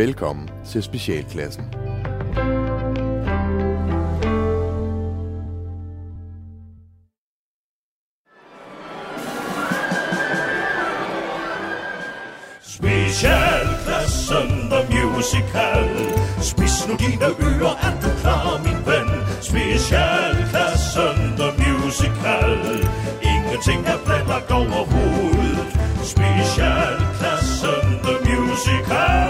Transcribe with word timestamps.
Velkommen 0.00 0.50
til 0.66 0.82
Specialklassen. 0.82 1.64
Specialklassen 12.62 14.48
The 14.70 14.80
Musical 14.90 15.88
Spids 16.42 16.88
nu 16.88 16.94
dine 16.98 17.24
ører, 17.24 17.76
er 17.82 18.00
du 18.02 18.10
klar, 18.20 18.58
min 18.64 18.86
ven? 18.86 19.08
Specialklassen 19.40 21.18
The 21.40 21.50
Musical 21.62 22.52
Ingenting 23.22 23.86
er 23.86 23.98
planlagt 24.06 24.50
overhovedet 24.50 25.80
Specialklassen 26.04 27.39
musikal 28.60 29.28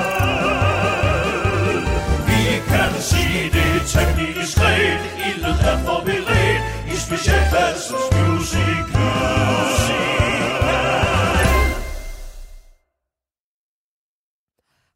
Vi 2.29 2.43
kan 2.69 2.93
sige 3.11 3.43
det 3.57 3.73
temmelig 3.93 4.35
diskret 4.41 5.01
Ildet 5.29 5.57
er 5.71 5.77
forberedt 5.87 6.63
i 6.93 6.97
Specialklassens 7.07 8.07
musikal 8.19 8.91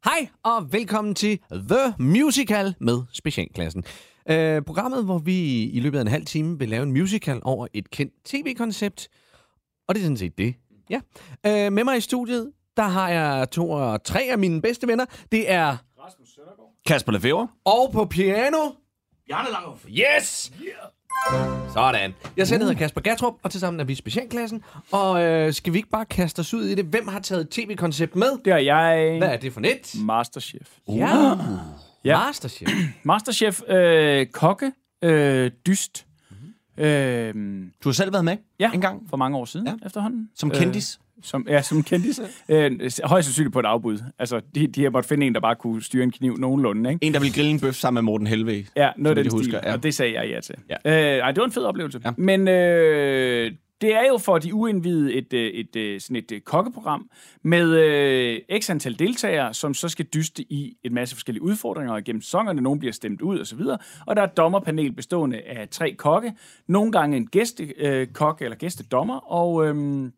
Hej 0.05 0.27
og 0.43 0.73
velkommen 0.73 1.15
til 1.15 1.39
The 1.51 1.93
Musical 1.99 2.75
med 2.79 3.01
Specialklassen. 3.13 3.83
Uh, 4.29 4.35
programmet, 4.65 5.05
hvor 5.05 5.17
vi 5.17 5.63
i 5.63 5.79
løbet 5.79 5.97
af 5.97 6.01
en 6.01 6.07
halv 6.07 6.25
time 6.25 6.59
vil 6.59 6.69
lave 6.69 6.83
en 6.83 6.91
musical 6.91 7.39
over 7.43 7.67
et 7.73 7.89
kendt 7.89 8.13
tv-koncept. 8.25 9.09
Og 9.87 9.95
det 9.95 10.01
er 10.01 10.05
sådan 10.05 10.17
set 10.17 10.37
det. 10.37 10.55
Ja. 10.89 10.99
Uh, 11.47 11.73
med 11.73 11.83
mig 11.83 11.97
i 11.97 12.01
studiet, 12.01 12.51
der 12.77 12.83
har 12.83 13.09
jeg 13.09 13.49
to 13.51 13.69
og 13.69 14.03
tre 14.03 14.27
af 14.31 14.37
mine 14.37 14.61
bedste 14.61 14.87
venner. 14.87 15.05
Det 15.31 15.51
er... 15.51 15.77
Kasper 16.87 17.11
Lefebvre. 17.11 17.47
Og 17.65 17.89
på 17.93 18.05
piano... 18.05 18.69
Bjarne 19.27 19.51
Langhoff 19.51 19.85
Yes! 19.89 20.51
Sådan. 21.73 22.13
Jeg 22.37 22.47
selv 22.47 22.61
hedder 22.61 22.73
Kasper 22.73 23.01
Gatrup, 23.01 23.33
og 23.43 23.51
tilsammen 23.51 23.79
er 23.79 23.83
vi 23.83 23.95
Specialklassen. 23.95 24.63
Og 24.91 25.23
øh, 25.23 25.53
skal 25.53 25.73
vi 25.73 25.77
ikke 25.77 25.89
bare 25.89 26.05
kaste 26.05 26.39
os 26.39 26.53
ud 26.53 26.63
i 26.65 26.75
det? 26.75 26.85
Hvem 26.85 27.07
har 27.07 27.19
taget 27.19 27.41
et 27.41 27.49
tv-koncept 27.49 28.15
med? 28.15 28.27
Det 28.45 28.53
er 28.53 28.57
jeg. 28.57 29.17
Hvad 29.17 29.27
er 29.27 29.37
det 29.37 29.53
for 29.53 29.59
net? 29.59 29.95
Masterchef. 30.03 30.67
Ja. 30.87 31.37
Ja. 32.05 32.17
Masterchef. 32.25 32.69
Masterchef, 33.03 33.61
øh, 33.67 34.25
kokke, 34.25 34.71
øh, 35.01 35.51
dyst. 35.67 36.05
Mhm. 36.77 36.83
Øh, 36.83 37.33
Du 37.83 37.89
har 37.89 37.93
selv 37.93 38.13
været 38.13 38.25
med 38.25 38.37
ja, 38.59 38.71
en 38.73 38.81
gang 38.81 39.09
for 39.09 39.17
mange 39.17 39.37
år 39.37 39.45
siden 39.45 39.67
ja. 39.67 39.73
efterhånden. 39.85 40.29
som 40.35 40.49
kendis. 40.49 40.99
Øh, 41.01 41.04
som, 41.23 41.45
ja, 41.49 41.61
som 41.61 41.83
kendis. 41.83 42.21
øh, 42.49 42.71
højst 43.03 43.27
sandsynligt 43.27 43.53
på 43.53 43.59
et 43.59 43.65
afbud. 43.65 43.99
Altså, 44.19 44.41
de, 44.55 44.67
de 44.67 44.83
har 44.83 44.89
måttet 44.89 45.09
finde 45.09 45.27
en, 45.27 45.33
der 45.33 45.39
bare 45.39 45.55
kunne 45.55 45.83
styre 45.83 46.03
en 46.03 46.11
kniv 46.11 46.37
nogenlunde, 46.37 46.89
ikke? 46.89 47.05
En, 47.05 47.13
der 47.13 47.19
vil 47.19 47.33
grille 47.33 47.51
en 47.51 47.59
bøf 47.59 47.75
sammen 47.75 48.03
med 48.03 48.11
Morten 48.11 48.27
Helve. 48.27 48.65
Ja, 48.75 48.89
noget 48.97 49.17
af 49.17 49.23
den 49.23 49.33
husker, 49.33 49.59
ja. 49.63 49.73
og 49.73 49.83
det 49.83 49.95
sagde 49.95 50.13
jeg 50.13 50.29
ja 50.29 50.39
til. 50.41 50.55
Ja. 50.85 51.13
Øh, 51.15 51.19
ej, 51.19 51.31
det 51.31 51.41
var 51.41 51.45
en 51.45 51.51
fed 51.51 51.63
oplevelse. 51.63 52.01
Ja. 52.05 52.11
Men 52.17 52.47
øh, 52.47 53.51
det 53.81 53.95
er 53.95 54.07
jo 54.07 54.17
for 54.17 54.37
de 54.37 54.53
uindvidede 54.53 55.13
et, 55.13 55.33
øh, 55.33 55.47
et, 55.47 55.75
et, 55.75 56.01
sådan 56.01 56.15
et 56.15 56.31
øh, 56.31 56.41
kokkeprogram 56.41 57.09
med 57.43 57.79
øh, 57.79 58.59
x 58.61 58.69
antal 58.69 58.99
deltagere, 58.99 59.53
som 59.53 59.73
så 59.73 59.89
skal 59.89 60.05
dyste 60.05 60.43
i 60.53 60.77
en 60.83 60.93
masse 60.93 61.15
forskellige 61.15 61.43
udfordringer 61.43 61.93
og 61.93 62.03
gennem 62.03 62.21
sæsonerne. 62.21 62.61
Nogle 62.61 62.79
bliver 62.79 62.93
stemt 62.93 63.21
ud 63.21 63.39
og 63.39 63.47
så 63.47 63.55
videre. 63.55 63.77
Og 64.05 64.15
der 64.15 64.21
er 64.21 64.27
et 64.27 64.37
dommerpanel 64.37 64.91
bestående 64.91 65.41
af 65.41 65.69
tre 65.69 65.93
kokke. 65.93 66.33
Nogle 66.67 66.91
gange 66.91 67.17
en 67.17 67.27
gæstekok 67.27 68.41
eller 68.41 68.57
gæstedommer. 68.57 69.15
Og 69.31 69.67
øhm, 69.67 70.11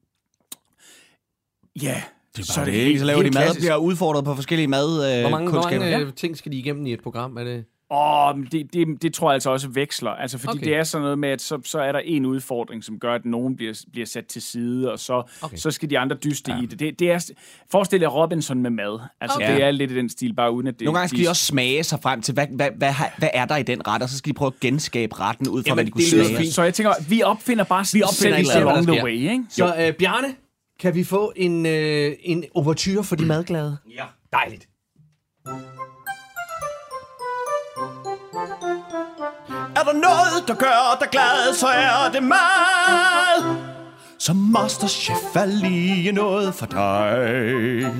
ja, 1.83 2.01
Det 2.37 2.49
er 2.49 2.53
bare 2.57 2.65
det, 2.65 2.73
ikke? 2.73 2.99
Så 2.99 3.05
laver 3.05 3.23
de 3.23 3.29
mad 3.29 3.37
og 3.37 3.43
klassisk. 3.43 3.59
bliver 3.61 3.75
udfordret 3.75 4.25
på 4.25 4.35
forskellige 4.35 4.67
mad 4.67 5.15
øh, 5.15 5.21
Hvor 5.21 5.29
mange, 5.29 5.51
hvor 5.51 5.63
mange 5.69 5.97
øh, 5.99 6.13
ting 6.13 6.37
skal 6.37 6.51
de 6.51 6.57
igennem 6.57 6.85
i 6.85 6.93
et 6.93 7.01
program? 7.03 7.37
Er 7.37 7.43
det... 7.43 7.65
Åh, 7.91 8.37
men 8.37 8.47
det, 8.51 8.73
det, 8.73 9.01
det 9.01 9.13
tror 9.13 9.29
jeg 9.29 9.33
altså 9.33 9.49
også 9.49 9.67
veksler. 9.69 10.11
Altså, 10.11 10.37
fordi 10.37 10.57
Okay. 10.57 10.65
det 10.65 10.75
er 10.75 10.83
sådan 10.83 11.01
noget 11.01 11.19
med, 11.19 11.29
at 11.29 11.41
så, 11.41 11.59
så 11.65 11.79
er 11.79 11.91
der 11.91 11.99
en 11.99 12.25
udfordring, 12.25 12.83
som 12.83 12.99
gør, 12.99 13.13
at 13.13 13.25
nogen 13.25 13.55
bliver, 13.55 13.73
bliver 13.91 14.05
sat 14.05 14.25
til 14.25 14.41
side, 14.41 14.91
og 14.91 14.99
så, 14.99 15.23
Okay. 15.41 15.57
så 15.57 15.71
skal 15.71 15.89
de 15.89 15.99
andre 15.99 16.15
dyste 16.15 16.51
ja. 16.51 16.61
i 16.61 16.65
det. 16.65 16.79
det, 16.79 16.99
det 16.99 17.11
er, 17.11 17.31
forestil 17.71 18.01
jer 18.01 18.07
Robinson 18.07 18.61
med 18.61 18.69
mad. 18.69 18.99
Altså, 19.21 19.37
Okay. 19.37 19.55
det 19.55 19.63
er 19.63 19.71
lidt 19.71 19.91
i 19.91 19.95
den 19.95 20.09
stil, 20.09 20.33
bare 20.33 20.51
uden 20.51 20.67
at 20.67 20.79
det... 20.79 20.85
Nogle 20.85 20.97
gange 20.99 21.09
skal 21.09 21.23
de 21.23 21.29
også 21.29 21.45
smage 21.45 21.83
sig 21.83 21.99
frem 22.01 22.21
til, 22.21 22.33
hvad, 22.33 22.47
hvad, 22.51 22.69
hvad, 22.77 22.93
hvad 23.17 23.29
er 23.33 23.45
der 23.45 23.55
i 23.57 23.63
den 23.63 23.87
ret, 23.87 24.01
og 24.03 24.09
så 24.09 24.17
skal 24.17 24.29
de 24.29 24.35
prøve 24.37 24.47
at 24.55 24.59
genskabe 24.59 25.19
retten 25.19 25.47
ud 25.47 25.63
fra, 25.67 25.73
hvad 25.73 25.85
de 25.85 25.91
kunne 25.91 26.03
det 26.03 26.13
lyder 26.13 26.25
smage. 26.25 26.51
Så 26.51 26.63
jeg 26.63 26.73
tænker, 26.73 26.93
vi 27.09 27.23
opfinder 27.23 27.63
bare 27.63 27.85
Vi 27.93 28.03
opfinder 28.03 28.43
selv 28.43 28.67
along 28.67 28.87
the 28.87 29.03
way, 29.03 29.11
ikke? 29.13 29.43
Så 29.49 29.75
øh, 29.79 29.93
Bjarne, 29.93 30.27
kan 30.79 30.95
vi 30.95 31.03
få 31.03 31.33
en, 31.35 31.65
øh, 31.65 32.13
en 32.23 32.43
overture 32.55 33.03
for 33.03 33.15
de 33.15 33.25
madglade? 33.25 33.77
Ja. 33.95 34.05
Dejligt. 34.33 34.67
Er 39.75 39.83
der 39.83 39.93
noget, 39.93 40.47
der 40.47 40.55
gør 40.55 40.97
dig 40.99 41.09
glad, 41.11 41.53
så 41.53 41.67
er 41.67 42.11
det 42.13 42.23
mad. 42.23 43.55
Så 44.19 44.33
Masterchef 44.33 45.35
er 45.35 45.45
lige 45.45 46.11
noget 46.11 46.53
for 46.55 46.65
dig. 46.65 47.93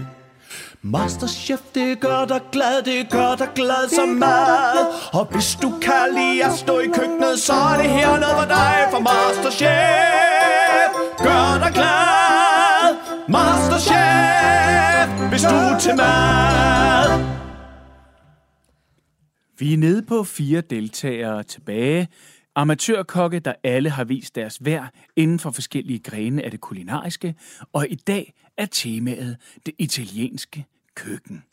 Masterchef, 0.82 1.60
det 1.76 2.00
gør 2.00 2.26
dig 2.26 2.42
glad, 2.52 2.82
det 2.82 3.10
gør 3.12 3.36
dig 3.36 3.50
glad 3.56 3.90
som 3.96 4.10
mad. 4.10 4.86
Og 5.14 5.26
hvis 5.26 5.58
du 5.62 5.74
kan 5.82 6.14
lide 6.16 6.46
at 6.46 6.54
stå 6.54 6.80
i 6.80 6.88
køkkenet, 6.88 7.40
så 7.40 7.54
er 7.54 7.78
det 7.82 7.90
her 7.90 8.20
noget 8.20 8.36
for 8.40 8.48
dig. 8.48 8.88
For 8.92 9.00
Masterchef 9.00 10.90
gør 11.18 11.66
dig 11.66 11.74
glad. 11.74 12.37
Masterchef, 13.30 15.30
hvis 15.30 15.42
du 15.42 15.56
er 15.56 15.80
til 15.80 15.96
mad. 15.96 17.26
Vi 19.60 19.74
er 19.74 19.78
nede 19.78 20.02
på 20.02 20.24
fire 20.24 20.62
deltagere 20.62 21.44
tilbage. 21.44 22.08
Amatørkokke, 22.56 23.40
der 23.40 23.54
alle 23.64 23.90
har 23.90 24.04
vist 24.04 24.36
deres 24.36 24.66
værd 24.66 24.90
inden 25.16 25.40
for 25.40 25.52
forskellige 25.52 26.00
grene 26.00 26.46
af 26.46 26.52
det 26.52 26.62
kulinariske. 26.62 27.36
Og 27.74 27.88
i 27.90 27.96
dag 27.96 28.34
er 28.58 28.66
temaet 28.66 29.38
det 29.66 29.74
italienske 29.80 30.66
køkken. 30.96 31.44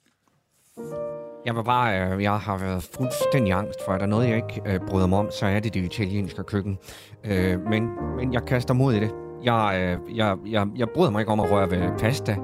Jeg 1.47 1.57
vil 1.57 1.65
bare, 1.65 2.01
øh, 2.01 2.23
jeg 2.23 2.39
har 2.39 2.59
været 2.59 2.91
fuldstændig 2.97 3.53
angst 3.53 3.79
for, 3.87 3.93
at 3.93 4.01
der 4.01 4.07
er 4.07 4.11
noget, 4.11 4.29
jeg 4.29 4.37
ikke 4.37 4.61
øh, 4.67 4.81
bryder 4.89 5.07
mig 5.07 5.19
om, 5.19 5.31
så 5.31 5.47
er 5.47 5.61
det 5.61 5.75
det 5.75 5.85
italienske 5.85 6.43
køkken. 6.43 6.79
Øh, 7.25 7.61
men, 7.61 7.89
men 8.17 8.33
jeg 8.33 8.43
kaster 8.47 8.75
mod 8.75 8.95
i 8.95 9.01
det. 9.01 9.24
Jeg, 9.45 9.81
øh, 9.81 10.17
jeg, 10.17 10.37
jeg, 10.47 10.67
jeg 10.77 10.89
bryder 10.89 11.11
mig 11.11 11.21
ikke 11.21 11.33
om 11.33 11.41
at 11.41 11.51
røre 11.51 11.71
ved 11.71 11.99
pasta. 11.99 12.37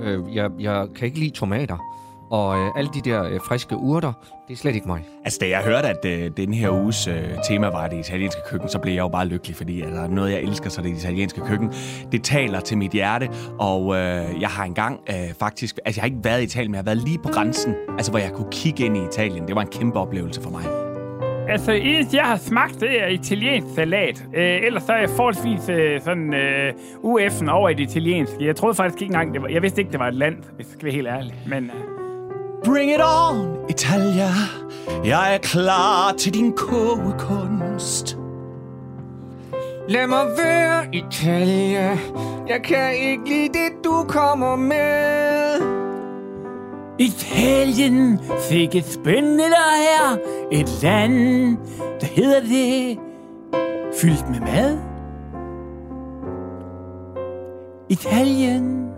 Øh, 0.00 0.34
jeg, 0.34 0.50
jeg 0.58 0.86
kan 0.96 1.06
ikke 1.06 1.18
lide 1.18 1.30
tomater. 1.30 1.76
Og 2.30 2.58
øh, 2.58 2.70
alle 2.76 2.90
de 2.94 3.00
der 3.00 3.24
øh, 3.24 3.40
friske 3.40 3.76
urter, 3.76 4.12
det 4.48 4.54
er 4.54 4.58
slet 4.58 4.74
ikke 4.74 4.86
mig. 4.86 5.04
Altså, 5.24 5.38
da 5.40 5.48
jeg 5.48 5.62
hørte, 5.64 5.88
at 5.88 6.04
øh, 6.04 6.30
den 6.36 6.54
her 6.54 6.70
uges 6.70 7.06
øh, 7.08 7.30
tema 7.48 7.68
var 7.68 7.88
det 7.88 7.98
italienske 7.98 8.40
køkken, 8.50 8.68
så 8.68 8.78
blev 8.78 8.92
jeg 8.92 9.00
jo 9.00 9.08
bare 9.08 9.26
lykkelig, 9.26 9.56
fordi 9.56 9.82
altså, 9.82 10.06
noget, 10.06 10.32
jeg 10.32 10.40
elsker, 10.40 10.70
så 10.70 10.82
det 10.82 10.96
italienske 10.96 11.40
køkken. 11.40 11.72
Det 12.12 12.24
taler 12.24 12.60
til 12.60 12.78
mit 12.78 12.90
hjerte, 12.90 13.28
og 13.58 13.96
øh, 13.96 14.40
jeg 14.40 14.48
har 14.48 14.64
engang 14.64 15.00
øh, 15.10 15.34
faktisk... 15.38 15.78
Altså, 15.84 16.00
jeg 16.00 16.02
har 16.02 16.06
ikke 16.06 16.24
været 16.24 16.40
i 16.40 16.44
Italien, 16.44 16.70
men 16.70 16.74
jeg 16.74 16.82
har 16.82 16.94
været 16.94 17.08
lige 17.08 17.18
på 17.18 17.28
grænsen, 17.28 17.74
altså, 17.88 18.10
hvor 18.10 18.18
jeg 18.18 18.32
kunne 18.32 18.50
kigge 18.50 18.84
ind 18.84 18.96
i 18.96 19.04
Italien. 19.04 19.46
Det 19.48 19.54
var 19.54 19.62
en 19.62 19.68
kæmpe 19.68 19.98
oplevelse 19.98 20.42
for 20.42 20.50
mig. 20.50 20.85
Altså, 21.48 21.72
eneste 21.72 22.16
jeg 22.16 22.24
har 22.24 22.36
smagt, 22.36 22.80
det 22.80 23.02
er 23.02 23.06
italiensk 23.06 23.74
salat. 23.74 24.24
Øh, 24.34 24.60
ellers 24.62 24.82
så 24.82 24.92
er 24.92 24.98
jeg 24.98 25.10
forholdsvis 25.10 25.68
øh, 25.68 26.00
sådan 26.00 26.34
øh, 26.34 26.72
UF'en 27.04 27.50
over 27.50 27.68
i 27.68 27.74
det 27.74 27.90
italienske. 27.90 28.46
Jeg 28.46 28.56
troede 28.56 28.74
faktisk 28.74 29.02
ikke 29.02 29.12
engang, 29.12 29.34
det 29.34 29.42
var, 29.42 29.48
jeg 29.48 29.62
vidste 29.62 29.80
ikke, 29.80 29.92
det 29.92 30.00
var 30.00 30.08
et 30.08 30.14
land, 30.14 30.36
hvis 30.56 30.66
jeg 30.66 30.72
skal 30.72 30.84
være 30.84 30.94
helt 30.94 31.08
ærlig. 31.08 31.34
Men 31.46 31.64
øh, 31.64 31.96
Bring 32.64 32.90
it 32.90 33.00
on, 33.00 33.56
Italia. 33.70 34.28
Jeg 35.04 35.34
er 35.34 35.38
klar 35.38 36.12
til 36.18 36.34
din 36.34 36.52
kogekunst. 36.52 38.18
Lad 39.88 40.06
mig 40.06 40.26
være 40.44 40.84
Italia. 40.92 41.98
Jeg 42.48 42.62
kan 42.64 42.94
ikke 42.94 43.28
lide 43.28 43.48
det, 43.48 43.84
du 43.84 44.04
kommer 44.08 44.56
med. 44.56 45.75
Italien 46.98 48.20
fik 48.50 48.74
et 48.74 48.84
spændende 48.92 49.44
der 49.44 49.76
her. 49.86 50.16
Et 50.52 50.82
land, 50.82 51.56
der 52.00 52.06
hedder 52.06 52.40
det, 52.40 52.98
fyldt 54.00 54.30
med 54.30 54.40
mad. 54.40 54.78
Italien. 57.88 58.88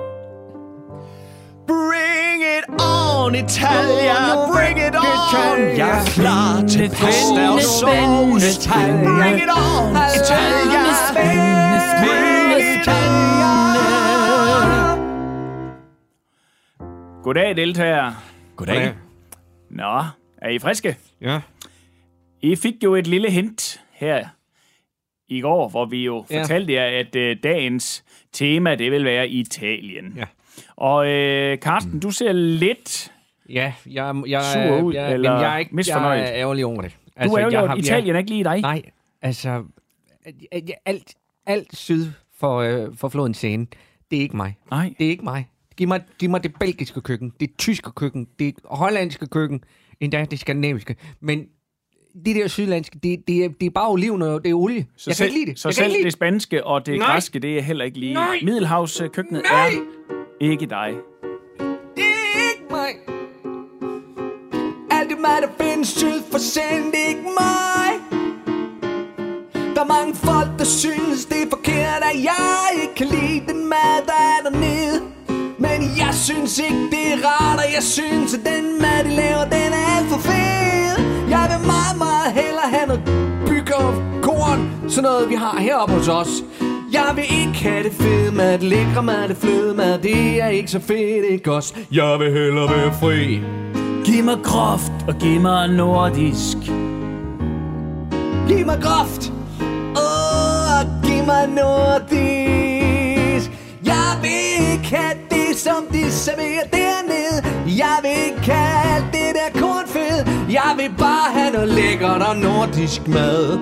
Bring 1.67 2.43
it 2.57 2.83
on, 2.83 3.35
Italia. 3.35 4.47
Bring 4.53 4.79
it 4.79 4.95
on. 4.97 5.59
Jeg 5.77 6.01
er 6.01 6.05
klar 6.05 6.67
til 6.69 6.89
pasta 6.89 7.49
og 7.51 7.61
sauce. 7.61 8.69
Bring 8.69 9.37
it 9.43 9.51
on, 9.51 9.97
Italia. 10.19 10.83
Spændende, 11.11 11.81
spændende, 11.91 12.28
Goddag, 17.29 17.57
deltagere. 17.57 18.15
Goddag. 18.57 18.95
Nå, 19.71 20.03
er 20.43 20.49
I 20.49 20.59
friske? 20.59 20.97
Ja. 21.21 21.41
I 22.43 22.57
fik 22.57 22.75
jo 22.85 22.95
et 22.95 23.07
lille 23.07 23.31
hint 23.31 23.81
her 23.93 24.29
i 25.29 25.41
går, 25.41 25.69
hvor 25.69 25.85
vi 25.87 26.05
jo 26.05 26.25
Ja. 26.31 26.41
fortalte 26.41 26.73
jer, 26.73 26.85
at 27.01 27.17
øh, 27.17 27.37
dagens 27.43 28.05
tema, 28.33 28.75
det 28.75 28.93
vil 28.93 29.05
være 29.05 29.29
Italien. 29.29 30.13
Ja. 30.17 30.25
Og 30.77 31.09
øh, 31.09 31.59
Carsten, 31.59 32.01
du 32.01 32.11
ser 32.11 32.33
lidt 32.33 33.13
Ja, 33.49 33.73
jeg, 33.87 34.15
jeg, 34.27 34.43
Sur 34.43 34.81
ud, 34.83 34.95
jeg, 34.95 35.13
eller 35.13 35.33
men 35.33 35.43
jeg 35.43 35.55
er 35.55 35.59
ikke 35.59 35.77
misfornøjet? 35.77 36.19
Jeg 36.21 36.29
er 36.29 36.35
ærgerlig 36.35 36.67
over 36.67 36.83
det. 36.83 36.97
Du 37.07 37.11
er 37.17 37.25
jo 37.25 37.37
Altså, 37.37 37.39
jeg 37.39 37.63
jo 37.63 37.67
har- 37.67 37.77
Italien 37.77 38.15
er 38.15 38.19
ikke 38.19 38.31
lige 38.31 38.45
dig. 38.45 38.61
Nej, 38.61 38.83
altså, 39.23 39.65
alt, 40.87 41.15
alt 41.47 41.77
syd 41.77 42.07
for, 42.39 42.57
øh, 42.59 42.97
for 42.97 43.09
floden 43.09 43.35
Seine, 43.35 43.67
det 44.11 44.17
er 44.17 44.21
ikke 44.23 44.37
mig. 44.37 44.57
Nej. 44.71 44.95
Det 44.99 45.07
er 45.07 45.11
ikke 45.11 45.25
mig. 45.25 45.49
Giv 45.79 45.89
mig, 45.89 46.03
giv 46.19 46.31
mig 46.31 46.43
det 46.43 46.53
belgiske 46.61 47.01
køkken, 47.01 47.33
det 47.41 47.51
tyske 47.59 47.91
køkken, 47.93 48.27
det 48.39 48.55
hollandske 48.65 49.27
køkken, 49.27 49.61
endda 50.01 50.25
det 50.31 50.41
skandinaviske. 50.41 50.97
Men 51.21 51.45
det 52.25 52.37
der 52.37 52.49
sydlandske, 52.49 52.99
det, 53.03 53.19
det, 53.29 53.45
er, 53.45 53.49
det 53.49 53.67
er 53.67 53.71
bare 53.71 53.91
oliven 53.91 54.23
og 54.23 54.45
det 54.45 54.51
er 54.51 54.55
olie. 54.55 54.87
Så 54.97 55.11
jeg 55.11 55.17
selv, 55.17 55.29
kan 55.29 55.37
ikke 55.37 55.47
lide 55.47 55.51
det. 55.51 55.61
Så 55.61 55.69
jeg 55.69 55.75
selv 55.75 55.93
ikke 55.93 56.05
det 56.05 56.13
spanske 56.13 56.65
og 56.65 56.87
det 56.87 56.99
Nej. 56.99 57.07
græske, 57.07 57.39
det 57.39 57.59
er 57.59 57.63
heller 57.63 57.85
ikke 57.85 57.99
lige. 57.99 58.15
Nej. 58.15 58.39
Middelhavskøkkenet 58.43 59.43
Nej. 59.51 59.69
er 59.69 59.71
ikke 60.41 60.67
dig. 60.67 60.95
Det 61.97 62.05
er 62.05 62.53
ikke 62.53 62.67
mig. 62.71 62.91
Alt 64.91 65.11
det 65.11 65.19
mad, 65.19 65.43
der 65.43 65.65
findes 65.65 65.89
syd 65.89 66.23
for 66.31 66.39
det 66.39 67.01
er 67.05 67.09
ikke 67.09 67.23
mig. 67.23 67.91
Der 69.75 69.81
er 69.85 69.89
mange 69.89 70.15
folk, 70.15 70.59
der 70.59 70.65
synes, 70.65 71.27
det 71.27 71.43
er 71.43 71.51
forkert, 71.51 72.03
at 72.13 72.25
jeg 72.25 72.83
ikke 72.83 72.95
kan 72.95 73.07
lide 73.07 73.53
den 73.53 73.69
mad, 73.69 74.07
der 74.07 74.13
er 74.13 74.51
dernede. 74.51 75.08
Jeg 75.99 76.15
synes 76.15 76.59
ikke, 76.59 76.83
det 76.91 77.13
er 77.13 77.27
rart, 77.29 77.59
og 77.59 77.75
jeg 77.75 77.83
synes, 77.83 78.35
at 78.35 78.41
den 78.41 78.83
mad, 78.83 79.05
de 79.05 79.11
laver, 79.17 79.45
den 79.45 79.73
er 79.81 79.87
alt 79.97 80.09
for 80.13 80.19
fed. 80.19 81.05
Jeg 81.35 81.45
vil 81.51 81.67
meget, 81.67 81.97
meget 81.99 82.33
hellere 82.33 82.69
have 82.75 82.87
noget 82.87 83.03
korn, 84.23 84.71
sådan 84.89 85.03
noget, 85.03 85.29
vi 85.29 85.35
har 85.35 85.57
heroppe 85.61 85.95
hos 85.95 86.09
os. 86.09 86.29
Jeg 86.93 87.13
vil 87.15 87.25
ikke 87.25 87.59
have 87.63 87.83
det 87.83 87.93
fede 87.93 88.33
mad, 88.33 88.53
det 88.53 88.63
lækre 88.63 89.03
mad, 89.03 89.29
det 89.29 89.37
fløde 89.37 89.75
mad, 89.75 89.99
det 89.99 90.43
er 90.43 90.49
ikke 90.49 90.71
så 90.71 90.81
fedt, 90.81 91.25
ikke 91.31 91.53
også? 91.53 91.75
Jeg 91.93 92.19
vil 92.19 92.33
hellere 92.33 92.69
være 92.77 92.93
fri. 93.01 93.41
Giv 94.05 94.25
mig 94.25 94.39
groft 94.45 94.93
og 95.09 95.15
giv 95.15 95.41
mig 95.41 95.69
nordisk. 95.69 96.57
Giv 98.49 98.67
mig 98.67 98.79
groft, 98.83 99.33
åh, 99.97 101.03
giv 101.03 101.25
mig 101.27 101.47
nordisk. 101.49 103.51
Jeg 103.85 104.19
vil 104.23 104.73
ikke 104.73 104.97
have 104.97 105.28
som 105.69 105.87
de 105.93 106.11
serverer 106.11 106.67
dernede. 106.73 107.37
Jeg 107.83 107.97
vil 108.03 108.17
ikke 108.27 108.53
have 108.53 108.95
alt 108.95 109.09
det 109.13 109.31
der 109.39 109.61
kornfed. 109.61 110.17
Jeg 110.53 110.75
vil 110.77 110.91
bare 110.99 111.33
have 111.33 111.53
noget 111.53 111.69
lækkert 111.69 112.23
og 112.23 112.37
nordisk 112.37 113.09
mad. 113.09 113.59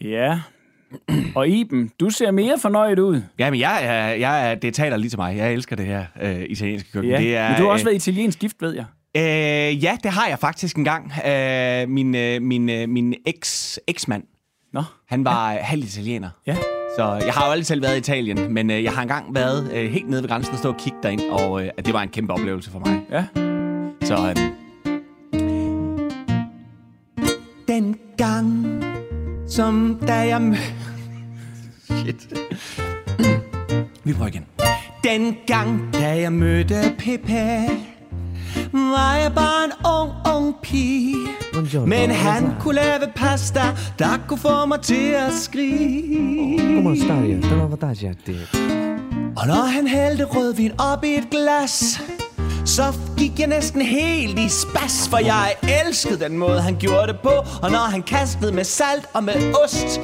Ja. 0.00 0.40
Og 1.34 1.48
Iben, 1.48 1.90
du 2.00 2.10
ser 2.10 2.30
mere 2.30 2.58
fornøjet 2.58 2.98
ud. 2.98 3.22
Jamen, 3.38 3.60
jeg 3.60 3.76
jeg 4.20 4.50
er, 4.50 4.54
det 4.54 4.74
taler 4.74 4.96
lige 4.96 5.10
til 5.10 5.18
mig. 5.18 5.36
Jeg 5.36 5.52
elsker 5.52 5.76
det 5.76 5.86
her 5.86 6.04
øh, 6.22 6.42
italienske 6.48 6.92
køkken. 6.92 7.10
Ja. 7.10 7.18
Det 7.18 7.36
er, 7.36 7.48
Men 7.48 7.58
du 7.58 7.64
har 7.64 7.70
også 7.70 7.82
øh, 7.82 7.86
været 7.86 7.96
italiensk 8.08 8.38
gift, 8.38 8.56
ved 8.60 8.74
jeg. 8.74 8.84
Øh, 9.16 9.84
ja, 9.84 9.96
det 10.02 10.10
har 10.10 10.28
jeg 10.28 10.38
faktisk 10.38 10.76
engang. 10.76 11.12
Øh, 11.26 11.88
min 11.88 12.14
øh, 12.14 12.42
min, 12.42 12.70
øh, 12.70 12.88
min 12.88 13.14
eks, 13.26 13.78
eksmand, 13.88 14.22
Nå. 14.72 14.82
han 15.06 15.24
var 15.24 15.52
ja. 15.52 15.62
halv 15.62 15.84
italiener. 15.84 16.30
Ja. 16.46 16.56
Så 16.96 17.14
jeg 17.24 17.32
har 17.34 17.46
jo 17.46 17.50
aldrig 17.50 17.66
selv 17.66 17.82
været 17.82 17.94
i 17.94 17.98
Italien, 17.98 18.54
men 18.54 18.70
øh, 18.70 18.84
jeg 18.84 18.92
har 18.92 19.02
engang 19.02 19.34
været 19.34 19.72
øh, 19.72 19.90
helt 19.90 20.08
nede 20.08 20.22
ved 20.22 20.28
grænsen 20.28 20.52
og 20.52 20.58
stå 20.58 20.68
og 20.68 20.76
kigge 20.76 20.98
derind, 21.02 21.20
og 21.20 21.64
øh, 21.64 21.70
det 21.84 21.94
var 21.94 22.02
en 22.02 22.08
kæmpe 22.08 22.32
oplevelse 22.32 22.70
for 22.70 22.78
mig. 22.78 23.00
Ja. 23.10 23.24
Så 24.04 24.14
øh, 24.28 24.36
den 27.68 27.98
gang, 28.16 28.66
som 29.48 29.98
da 30.06 30.14
jeg. 30.14 30.58
Shit. 31.90 32.34
Vi 34.04 34.12
prøver 34.12 34.28
igen. 34.28 34.46
Den 35.04 35.36
gang, 35.46 35.94
da 35.94 36.20
jeg 36.20 36.32
mødte 36.32 36.94
Pepe, 36.98 37.68
var 38.72 39.16
jeg 39.16 39.32
bare 39.34 39.64
en 39.64 39.72
ung, 39.84 40.36
ung 40.36 40.54
pige. 40.62 41.41
Men 41.86 42.10
han 42.10 42.52
kunne 42.60 42.74
lave 42.74 43.12
pasta, 43.16 43.62
der 43.98 44.18
kunne 44.28 44.38
få 44.38 44.66
mig 44.66 44.80
til 44.80 45.10
at 45.10 45.32
skrige. 45.32 46.78
Og 49.36 49.46
når 49.46 49.66
han 49.66 49.86
hældte 49.86 50.24
rødvin 50.24 50.72
op 50.80 51.04
i 51.04 51.14
et 51.14 51.30
glas 51.30 52.00
Så 52.64 52.82
gik 53.18 53.38
jeg 53.38 53.48
næsten 53.48 53.82
helt 53.82 54.38
i 54.38 54.48
spas 54.48 55.08
For 55.08 55.18
jeg 55.18 55.54
elskede 55.86 56.24
den 56.24 56.38
måde 56.38 56.60
han 56.60 56.76
gjorde 56.76 57.06
det 57.06 57.16
på. 57.22 57.32
Og 57.62 57.70
når 57.70 57.90
han 57.90 58.02
kastede 58.02 58.52
med 58.52 58.64
salt 58.64 59.06
og 59.12 59.24
med 59.24 59.54
ost 59.64 60.00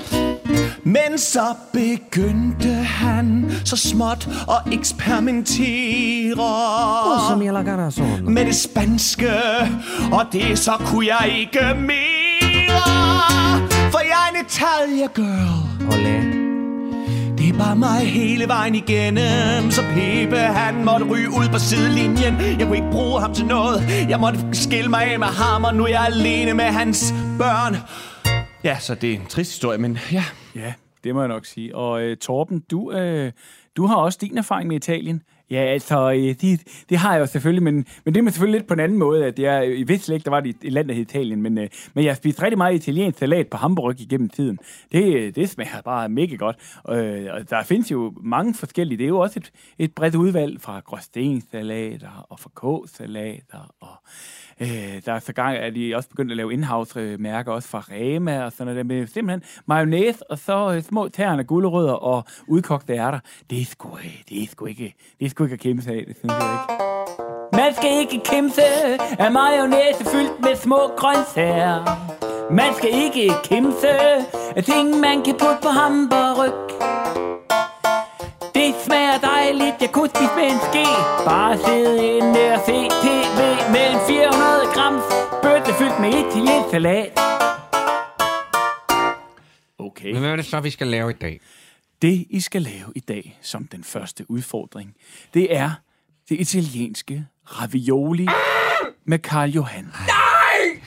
Men 0.84 1.18
så 1.18 1.54
begyndte 1.72 2.68
han 2.74 3.50
så 3.64 3.76
småt 3.76 4.28
at 4.50 4.72
eksperimentere 4.72 6.36
Med 8.22 8.44
det 8.44 8.54
spanske 8.54 9.32
Og 10.12 10.26
det 10.32 10.58
så 10.58 10.72
kunne 10.86 11.06
jeg 11.06 11.34
ikke 11.38 11.74
mere. 11.80 11.98
For 13.90 13.98
jeg 13.98 14.28
er 14.30 14.38
en 14.38 14.46
Italia 14.46 15.06
girl 15.14 15.68
det 17.38 17.48
er 17.48 17.58
bare 17.58 17.76
mig 17.76 18.00
hele 18.00 18.48
vejen 18.48 18.74
igennem 18.74 19.70
Så 19.70 19.82
Pepe 19.82 20.36
han 20.36 20.84
måtte 20.84 21.06
ryge 21.06 21.30
ud 21.30 21.48
på 21.52 21.58
sidelinjen. 21.58 22.36
Jeg 22.58 22.66
kunne 22.66 22.76
ikke 22.76 22.90
bruge 22.90 23.20
ham 23.20 23.34
til 23.34 23.46
noget. 23.46 24.06
Jeg 24.08 24.20
måtte 24.20 24.38
skille 24.52 24.90
mig 24.90 25.12
af 25.12 25.18
med 25.18 25.26
ham 25.26 25.64
Og 25.64 25.74
nu 25.74 25.84
er 25.84 25.88
jeg 25.88 26.04
alene 26.06 26.54
med 26.54 26.64
hans 26.64 27.14
børn 27.38 27.76
Ja, 28.68 28.78
så 28.78 28.94
det 28.94 29.10
er 29.10 29.14
en 29.14 29.26
trist 29.26 29.52
historie, 29.52 29.78
men 29.78 29.98
ja 30.12 30.24
Ja, 30.54 30.74
det 31.04 31.14
må 31.14 31.20
jeg 31.20 31.28
nok 31.28 31.46
sige. 31.46 31.76
Og 31.76 32.02
øh, 32.02 32.16
Torben, 32.16 32.60
du, 32.70 32.92
øh, 32.92 33.32
du 33.76 33.86
har 33.86 33.96
også 33.96 34.18
din 34.20 34.38
erfaring 34.38 34.68
med 34.68 34.76
Italien. 34.76 35.22
Ja, 35.50 35.56
altså, 35.56 36.12
øh, 36.12 36.34
det, 36.40 36.60
det 36.88 36.98
har 36.98 37.12
jeg 37.12 37.20
jo 37.20 37.26
selvfølgelig, 37.26 37.62
men, 37.62 37.86
men 38.04 38.14
det 38.14 38.26
er 38.26 38.30
selvfølgelig 38.30 38.60
lidt 38.60 38.68
på 38.68 38.74
en 38.74 38.80
anden 38.80 38.98
måde, 38.98 39.26
at 39.26 39.38
jeg 39.38 39.78
i 39.78 39.82
vidste 39.82 40.06
slet 40.06 40.14
ikke, 40.14 40.24
der 40.24 40.30
var 40.30 40.40
det 40.40 40.56
et 40.62 40.72
land, 40.72 40.88
der 40.88 40.94
hed 40.94 41.02
Italien, 41.02 41.42
men, 41.42 41.58
øh, 41.58 41.68
men 41.94 42.04
jeg 42.04 42.16
spiste 42.16 42.42
rigtig 42.42 42.58
meget 42.58 42.74
italiensk 42.74 43.18
salat 43.18 43.46
på 43.48 43.56
Hamburg 43.56 44.00
igennem 44.00 44.28
tiden. 44.28 44.58
Det, 44.92 45.14
øh, 45.14 45.34
det 45.34 45.50
smager 45.50 45.82
bare 45.84 46.08
mega 46.08 46.34
godt. 46.34 46.56
Øh, 46.88 47.26
og 47.30 47.50
der 47.50 47.62
findes 47.62 47.90
jo 47.90 48.12
mange 48.20 48.54
forskellige, 48.54 48.98
det 48.98 49.04
er 49.04 49.08
jo 49.08 49.18
også 49.18 49.40
et, 49.40 49.52
et 49.78 49.94
bredt 49.94 50.14
udvalg 50.14 50.60
fra 50.60 50.80
gråstensalater 50.80 52.26
og 52.30 52.40
fra 52.40 52.50
k-salater 52.56 53.74
og 53.80 54.08
Øh, 54.60 55.02
der 55.06 55.12
er 55.12 55.18
så 55.18 55.32
gang, 55.32 55.56
at 55.56 55.74
de 55.74 55.96
også 55.96 56.08
begyndt 56.08 56.30
at 56.30 56.36
lave 56.36 56.52
in-house-mærker, 56.52 57.52
også 57.52 57.68
fra 57.68 57.84
Rema 57.90 58.44
og 58.44 58.52
sådan 58.52 58.66
noget. 58.74 58.86
Med 58.86 59.06
simpelthen 59.06 59.42
mayonnaise 59.66 60.30
og 60.30 60.38
så 60.38 60.72
øh, 60.74 60.82
små 60.82 61.08
tærne 61.08 61.44
gulerødder 61.44 61.92
og 61.92 62.24
udkogte 62.46 62.92
ærter. 62.92 63.20
Det 63.50 63.60
er 63.60 63.64
sgu, 63.64 63.88
øh, 63.96 64.22
det 64.28 64.42
er 64.42 64.46
sgu 64.46 64.66
ikke, 64.66 64.94
det 65.20 65.26
er 65.26 65.30
sgu 65.30 65.44
ikke 65.44 65.54
at 65.54 65.60
kæmpe 65.60 65.82
sig 65.82 65.94
af, 65.94 66.04
det 66.08 66.16
synes 66.16 66.32
jeg 66.32 66.52
ikke. 66.52 66.84
Man 67.52 67.74
skal 67.74 67.90
ikke 68.00 68.20
kæmpe 68.24 68.62
af 69.18 69.32
mayonnaise 69.32 70.04
fyldt 70.04 70.40
med 70.40 70.56
små 70.56 70.80
grøntsager. 70.96 71.84
Man 72.52 72.74
skal 72.74 72.90
ikke 72.92 73.32
kæmpe 73.44 73.88
af 74.56 74.64
ting, 74.64 75.00
man 75.00 75.22
kan 75.24 75.32
putte 75.32 75.58
på 75.62 75.68
hamburg. 75.68 76.87
Dejligt, 79.68 79.82
jeg 79.82 79.92
kunne 79.92 80.08
spise 80.08 80.34
med 80.36 80.44
en 80.44 80.60
ske 80.70 80.84
Bare 81.24 81.58
sidde 81.58 82.16
inde 82.16 82.52
og 82.54 82.60
se 82.66 82.76
tv 83.02 83.40
Med 83.72 83.84
en 83.92 84.00
400 84.08 84.74
grams 84.74 85.04
bøtte 85.42 85.72
fyldt 85.78 86.00
med 86.00 86.08
italiensk 86.08 86.70
salat 86.70 87.18
Okay. 89.78 90.12
Men 90.12 90.20
hvad 90.20 90.30
er 90.30 90.36
det 90.36 90.46
så, 90.46 90.60
vi 90.60 90.70
skal 90.70 90.86
lave 90.86 91.10
i 91.10 91.14
dag? 91.14 91.40
Det, 92.02 92.26
I 92.30 92.40
skal 92.40 92.62
lave 92.62 92.92
i 92.94 93.00
dag 93.00 93.38
som 93.42 93.66
den 93.66 93.84
første 93.84 94.30
udfordring, 94.30 94.94
det 95.34 95.56
er 95.56 95.70
det 96.28 96.40
italienske 96.40 97.26
ravioli 97.44 98.28
med 99.04 99.18
Karl 99.18 99.50
Johan. 99.50 99.84
Nej! 99.84 100.82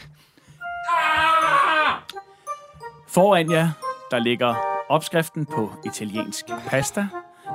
Foran 3.07 3.51
jer, 3.51 3.69
der 4.11 4.19
ligger 4.19 4.55
opskriften 4.89 5.45
på 5.45 5.71
italiensk 5.85 6.45
pasta. 6.67 7.07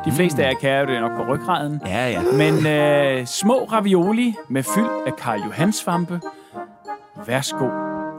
De 0.04 0.12
fleste 0.12 0.44
af 0.44 0.52
jer 0.52 0.58
kan 0.58 0.80
jo 0.80 0.86
det 0.86 1.00
nok 1.00 1.16
på 1.16 1.32
ryggraden. 1.32 1.80
Ja, 1.86 2.08
ja 2.08 2.22
Men 2.32 2.66
øh, 2.66 3.26
små 3.26 3.68
ravioli 3.72 4.34
med 4.48 4.62
fyld 4.62 4.88
af 5.06 5.16
Karl 5.16 5.40
Johan 5.44 5.72
svampe. 5.72 6.20
Værsgo. 7.26 7.68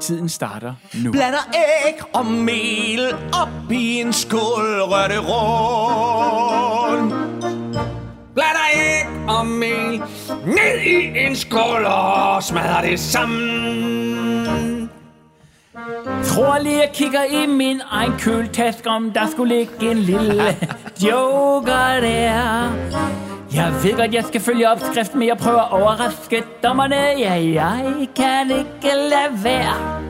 Tiden 0.01 0.29
starter 0.29 0.73
nu. 1.03 1.11
Blander 1.11 1.49
æg 1.85 2.15
og 2.15 2.25
mel 2.25 3.13
op 3.33 3.71
i 3.71 4.01
en 4.01 4.13
skål 4.13 4.81
Rør 4.81 5.07
det 5.07 5.19
rundt 5.19 7.13
Blander 8.33 8.67
æg 8.75 9.07
og 9.29 9.45
mel 9.45 10.01
ned 10.45 10.81
i 10.85 11.25
en 11.25 11.35
skål 11.35 11.85
og 11.85 12.43
smadrer 12.43 12.81
det 12.81 12.99
sammen. 12.99 14.76
Tror 16.23 16.57
lige, 16.63 16.77
jeg 16.77 16.89
kigger 16.93 17.23
i 17.23 17.45
min 17.47 17.81
egen 17.91 18.13
køltaske, 18.19 18.89
om 18.89 19.11
der 19.11 19.27
skulle 19.31 19.55
ligge 19.57 19.91
en 19.91 19.97
lille 19.97 20.43
joker 21.07 21.99
der. 22.01 22.71
Jeg 23.53 23.73
ved 23.83 23.97
godt, 23.97 24.13
jeg 24.13 24.23
skal 24.23 24.41
følge 24.41 24.69
opskriften, 24.69 25.19
men 25.19 25.27
jeg 25.27 25.37
prøver 25.37 25.59
at 25.61 25.71
overraske 25.71 26.43
dommerne. 26.63 26.95
Ja, 26.95 27.33
jeg 27.33 28.07
kan 28.15 28.51
ikke 28.51 28.95
lade 28.95 29.43
være. 29.43 30.01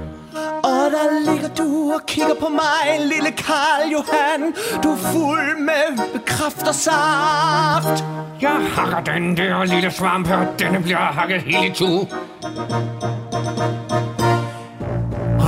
Og 0.64 0.92
der 0.92 1.32
ligger 1.32 1.48
du 1.48 1.92
og 1.94 2.06
kigger 2.08 2.36
på 2.40 2.50
mig, 2.50 3.00
lille 3.00 3.32
Karl 3.32 3.92
Johan. 3.92 4.54
Du 4.84 4.92
er 4.92 4.98
fuld 4.98 5.60
med 5.60 6.00
kraft 6.26 6.68
og 6.68 6.76
saft. 6.76 8.04
Jeg 8.42 8.58
hakker 8.76 9.14
den 9.14 9.38
der 9.38 9.64
lille 9.64 9.92
svamp 9.92 10.28
her. 10.28 10.46
Denne 10.60 10.84
bliver 10.84 10.98
hakket 10.98 11.42
helt 11.42 11.80
i 11.80 11.84
to. 11.84 12.08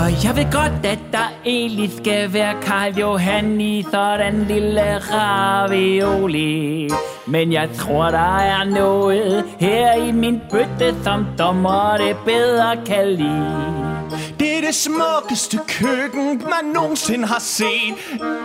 Jeg 0.10 0.36
ved 0.36 0.52
godt, 0.52 0.86
at 0.86 1.00
der 1.12 1.34
egentlig 1.46 1.92
skal 1.98 2.34
være 2.34 2.54
Karl 2.62 3.00
Johan 3.00 3.62
i 3.62 3.86
sådan 3.92 4.46
lille 4.48 4.98
ravioli. 4.98 6.90
Men 7.28 7.54
jeg 7.54 7.70
tror, 7.78 8.04
der 8.04 8.38
er 8.38 8.64
noget 8.64 9.46
her 9.60 9.94
i 9.94 10.12
min 10.12 10.42
bøtte, 10.52 10.96
som 11.04 11.26
dommer 11.40 11.98
det 11.98 12.18
bedre 12.26 12.78
kan 12.86 13.08
lide. 13.08 14.00
Det 14.40 14.58
er 14.58 14.62
det 14.62 14.76
smukkeste 14.76 15.60
køkken, 15.68 16.38
man 16.38 16.74
nogensinde 16.74 17.28
har 17.28 17.40
set. 17.40 17.94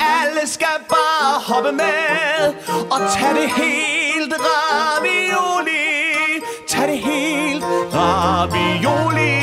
Alle 0.00 0.40
skal 0.44 0.76
bare 0.88 1.40
hoppe 1.46 1.72
med 1.72 2.54
og 2.90 3.00
tage 3.10 3.34
det 3.34 3.50
helt 3.56 4.34
ravioli. 4.38 5.70
Tag 6.68 6.88
det 6.88 6.98
helt 6.98 7.64
ravioli. 7.94 9.34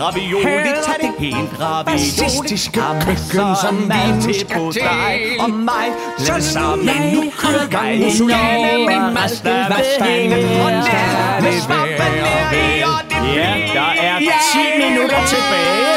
Ravioli. 0.00 0.44
Tag 0.86 0.96
det 1.00 1.12
helt 1.18 1.60
ravioli. 1.60 1.98
Fascistiske 1.98 2.80
Har 2.80 2.94
køkken, 3.04 3.56
som 3.62 3.76
vi 3.92 4.02
nu 4.26 4.32
skal 4.32 4.56
på 4.58 4.72
dig 4.72 5.20
og 5.40 5.50
mig. 5.50 5.86
Lad 6.28 6.40
sammen 6.40 6.86
nu 7.14 7.22
har 7.22 7.30
kører 7.40 7.66
gang. 7.70 7.98
Mussolini 7.98 8.84
med 8.88 9.68
vastangen. 9.72 10.32
af 10.32 10.64
Og 10.64 10.70
dagen. 10.70 10.84
nær 10.88 11.40
med 11.42 11.52
svampen 11.60 12.12
nær 12.24 12.52
i, 12.62 12.82
og 12.82 13.00
det 13.10 13.20
Ja, 13.36 13.50
der 13.74 13.90
er 14.08 14.18
10 14.18 14.58
minutter 14.82 15.20
tilbage. 15.32 15.96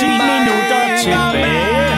10 0.00 0.06
minutter 0.06 0.82
tilbage. 1.02 1.93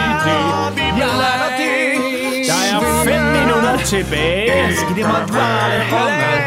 Tilbage. 3.86 4.46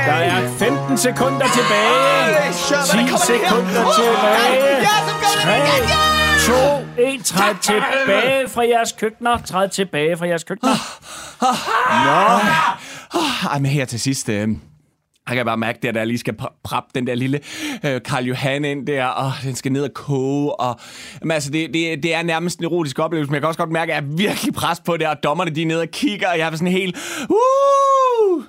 Der 0.05 0.13
er 0.13 0.49
15 0.57 0.97
sekunder 0.97 1.47
tilbage. 1.57 2.53
10 2.53 2.97
sekunder 3.25 3.83
tilbage. 3.99 4.85
3, 5.43 5.59
2, 6.95 7.01
1. 7.01 7.25
Træd 7.25 7.55
tilbage 7.61 8.49
fra 8.49 8.61
jeres 8.67 8.91
køkkener. 8.91 9.37
Træd 9.37 9.69
tilbage 9.69 10.17
fra 10.17 10.27
jeres 10.27 10.43
køkkener. 10.43 10.75
Ej, 13.51 13.59
men 13.59 13.71
her 13.71 13.85
til 13.85 13.99
sidst... 13.99 14.29
Øh, 14.29 14.47
jeg 15.29 15.37
kan 15.37 15.45
bare 15.45 15.57
mærke, 15.57 15.87
at 15.87 15.95
jeg 15.95 16.07
lige 16.07 16.17
skal 16.17 16.35
prappe 16.63 16.89
den 16.95 17.07
der 17.07 17.15
lille 17.15 17.39
øh, 17.85 18.01
Karl 18.01 18.23
Johan 18.23 18.65
ind 18.65 18.87
der, 18.87 19.05
og 19.05 19.31
den 19.43 19.55
skal 19.55 19.71
ned 19.71 19.83
og 19.83 19.93
koge. 19.93 20.59
Og, 20.59 20.79
men 21.21 21.31
altså, 21.31 21.51
det, 21.51 21.73
det, 21.73 22.03
det 22.03 22.13
er 22.13 22.23
nærmest 22.23 22.59
en 22.59 22.65
erotisk 22.65 22.99
oplevelse, 22.99 23.29
men 23.29 23.33
jeg 23.33 23.41
kan 23.41 23.47
også 23.47 23.57
godt 23.57 23.71
mærke, 23.71 23.93
at 23.93 24.03
jeg 24.03 24.11
er 24.11 24.15
virkelig 24.15 24.53
pres 24.53 24.79
på 24.79 24.97
det, 24.97 25.07
og 25.07 25.23
dommerne 25.23 25.51
de 25.51 25.61
er 25.61 25.65
nede 25.65 25.81
og 25.81 25.87
kigger, 25.87 26.27
og 26.29 26.37
jeg 26.37 26.47
er 26.47 26.51
sådan 26.51 26.67
helt... 26.67 26.97
Uh! 27.29 28.43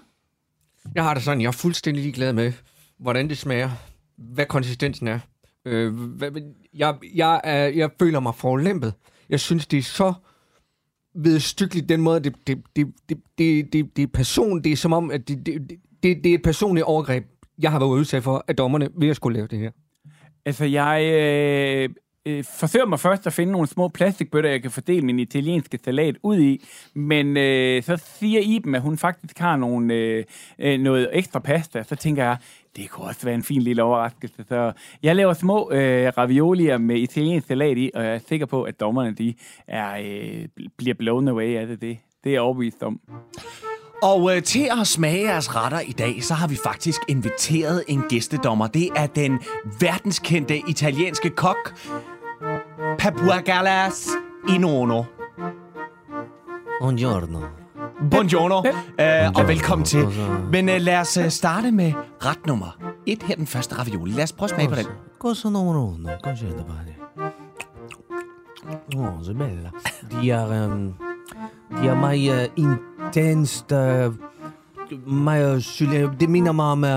Jeg 0.95 1.05
har 1.05 1.15
det 1.15 1.23
sådan, 1.23 1.41
jeg 1.41 1.49
er 1.49 1.53
fuldstændig 1.53 2.03
ligeglad 2.03 2.33
med, 2.33 2.53
hvordan 2.99 3.29
det 3.29 3.39
smager, 3.39 3.71
hvad 4.17 4.47
konsistensen 4.47 5.09
er. 5.09 5.19
Øh, 5.65 5.95
hvad, 5.95 6.31
jeg, 6.75 6.95
jeg, 7.15 7.41
er, 7.45 7.67
jeg 7.67 7.91
føler 7.99 8.21
mig 8.21 8.35
forlæmpet. 8.35 8.95
Jeg 9.29 9.41
synes, 9.41 9.67
det 9.67 9.79
er 9.79 9.83
så 9.83 10.13
vedstykkeligt, 11.15 11.89
den 11.89 12.01
måde, 12.01 12.21
det, 12.21 12.35
det, 12.47 12.63
det, 12.77 12.87
det, 13.09 13.19
det, 13.39 13.73
det, 13.73 13.97
det 13.97 14.03
er 14.03 14.07
person, 14.07 14.63
det 14.63 14.73
er 14.73 14.77
som 14.77 14.93
om, 14.93 15.11
at 15.11 15.29
det, 15.29 15.47
det, 15.47 15.71
det, 15.71 15.79
det 16.03 16.27
er 16.27 16.35
et 16.35 16.43
personligt 16.43 16.85
overgreb, 16.85 17.25
jeg 17.63 17.71
har 17.71 17.79
været 17.79 17.91
udsat 17.91 18.23
for 18.23 18.45
af 18.49 18.57
dommerne 18.57 18.89
ved 18.97 19.09
at 19.09 19.17
skulle 19.17 19.37
lave 19.37 19.47
det 19.47 19.59
her. 19.59 19.71
Altså, 20.45 20.65
jeg 20.65 21.11
øh, 21.13 21.89
øh, 22.27 22.45
forsøger 22.45 22.87
mig 22.87 23.01
først 23.01 23.27
at 23.27 23.33
finde 23.33 23.53
nogle 23.53 23.67
små 23.67 23.89
plastikbøtter, 23.89 24.51
jeg 24.51 24.63
kan 24.63 24.71
fordele 24.71 25.07
min 25.07 25.19
italienske 25.19 25.79
salat 25.85 26.17
ud 26.23 26.39
i. 26.41 26.65
Men 26.95 27.37
øh, 27.37 27.83
så 27.83 27.97
siger 27.97 28.41
Iben, 28.41 28.75
at 28.75 28.83
hun 28.83 28.99
faktisk 28.99 29.39
har 29.39 29.57
nogle, 29.57 29.95
øh, 29.95 30.25
øh, 30.59 30.81
noget 30.81 31.09
ekstra 31.13 31.39
pasta. 31.39 31.83
Så 31.83 31.97
tænker 31.97 32.25
jeg, 32.25 32.37
det 32.77 32.91
kunne 32.91 33.07
også 33.07 33.25
være 33.25 33.35
en 33.35 33.43
fin 33.43 33.63
lille 33.63 33.83
overraskelse. 33.83 34.45
Så 34.49 34.73
jeg 35.03 35.17
laver 35.17 35.33
små 35.33 35.71
øh, 35.73 36.13
raviolier 36.19 36.79
med 36.79 36.97
italiensk 36.97 37.47
salat 37.47 37.79
i, 37.79 37.91
og 37.95 38.05
jeg 38.05 38.15
er 38.15 38.19
sikker 38.19 38.47
på, 38.47 38.63
at 38.63 38.81
dommerne 38.81 39.15
de 39.15 39.35
er, 39.67 39.97
øh, 39.97 40.49
bliver 40.77 40.95
blown 40.95 41.29
away 41.29 41.57
af 41.57 41.67
det. 41.67 41.81
Det, 41.81 41.99
det 42.25 42.31
er 42.31 42.35
jeg 42.35 42.41
overbevist 42.41 42.83
om. 42.83 43.01
Og 44.03 44.37
øh, 44.37 44.43
til 44.43 44.69
at 44.81 44.87
smage 44.87 45.29
jeres 45.29 45.57
retter 45.57 45.81
i 45.81 45.93
dag, 45.93 46.25
så 46.25 46.35
har 46.35 46.47
vi 46.49 46.59
faktisk 46.65 47.01
inviteret 47.09 47.85
en 47.89 48.03
gæstedommer. 48.09 48.67
Det 48.67 48.89
er 48.97 49.07
den 49.07 49.41
verdenskendte 49.81 50.59
italienske 50.69 51.31
kok, 51.31 51.75
Papua 52.99 53.41
Galas 53.41 54.09
Inono. 54.49 55.05
Buongiorno. 56.81 57.41
Buongiorno, 58.11 58.63
øh, 59.01 59.31
og 59.35 59.49
velkommen 59.49 59.85
til. 59.85 60.07
Men 60.53 60.69
øh, 60.69 60.81
lad 60.81 60.97
os 60.97 61.17
øh, 61.17 61.31
starte 61.31 61.71
med 61.71 61.93
ret 62.25 62.47
nummer 62.47 62.79
et 63.07 63.23
her, 63.23 63.35
den 63.35 63.47
første 63.47 63.75
ravioli. 63.75 64.13
Lad 64.13 64.25
os 64.25 64.33
prøve 64.33 64.47
at 64.47 64.51
smage 64.51 64.69
på 64.69 64.75
den. 64.75 64.87
Cosa 65.19 65.49
numero 65.49 65.89
uno? 65.95 66.09
Cosa 66.25 66.47
da 66.47 66.63
fare? 66.63 66.91
Oh, 68.97 69.25
så 69.25 69.35
bella. 69.35 69.71
De 70.11 70.31
er, 70.31 70.67
um, 70.67 70.95
de 71.83 71.89
er 71.89 71.95
meget 71.95 72.51
uh, 72.59 72.65
intenst, 73.17 73.73
uh, 73.73 74.15
meget 75.13 75.65
syge. 75.65 76.11
Det 76.21 76.29
minder 76.31 76.53
mig 76.53 76.65
om... 76.67 76.85
Uh, 76.85 76.91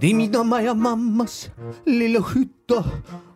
det 0.00 0.16
minder 0.16 0.42
mig 0.42 0.70
om 0.70 0.76
mammas 0.76 1.52
lille 1.86 2.22
hytter 2.22 2.82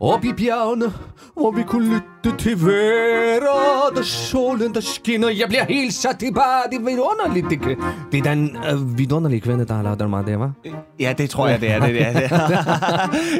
oppe 0.00 0.28
i 0.28 0.32
bjergene, 0.32 0.92
hvor 1.36 1.50
vi 1.50 1.62
kunne 1.62 1.94
lytte 1.94 2.38
til 2.38 2.66
vejret 2.66 3.98
og 3.98 4.04
solen, 4.04 4.74
der 4.74 4.80
skinner. 4.80 5.28
Jeg 5.28 5.48
bliver 5.48 5.64
helt 5.64 5.94
sat 5.94 6.18
tilbage. 6.18 6.62
Det 6.70 6.78
er 6.80 6.84
vidunderligt. 6.84 7.50
Det, 7.50 7.60
kan- 7.60 7.76
det 8.12 8.18
er 8.18 8.22
den 8.34 8.56
uh, 8.74 8.98
vidunderlige 8.98 9.40
kvinde, 9.40 9.64
der 9.66 9.74
har 9.74 9.82
lavet 9.82 10.10
mad, 10.10 10.24
det 10.24 10.38
var. 10.38 10.52
Ja, 11.00 11.12
det 11.18 11.30
tror 11.30 11.48
jeg, 11.48 11.60
det 11.60 11.70
er. 11.70 11.80
Det, 11.80 11.94
det 11.94 12.06
er. 12.06 12.12
Det. 12.12 12.30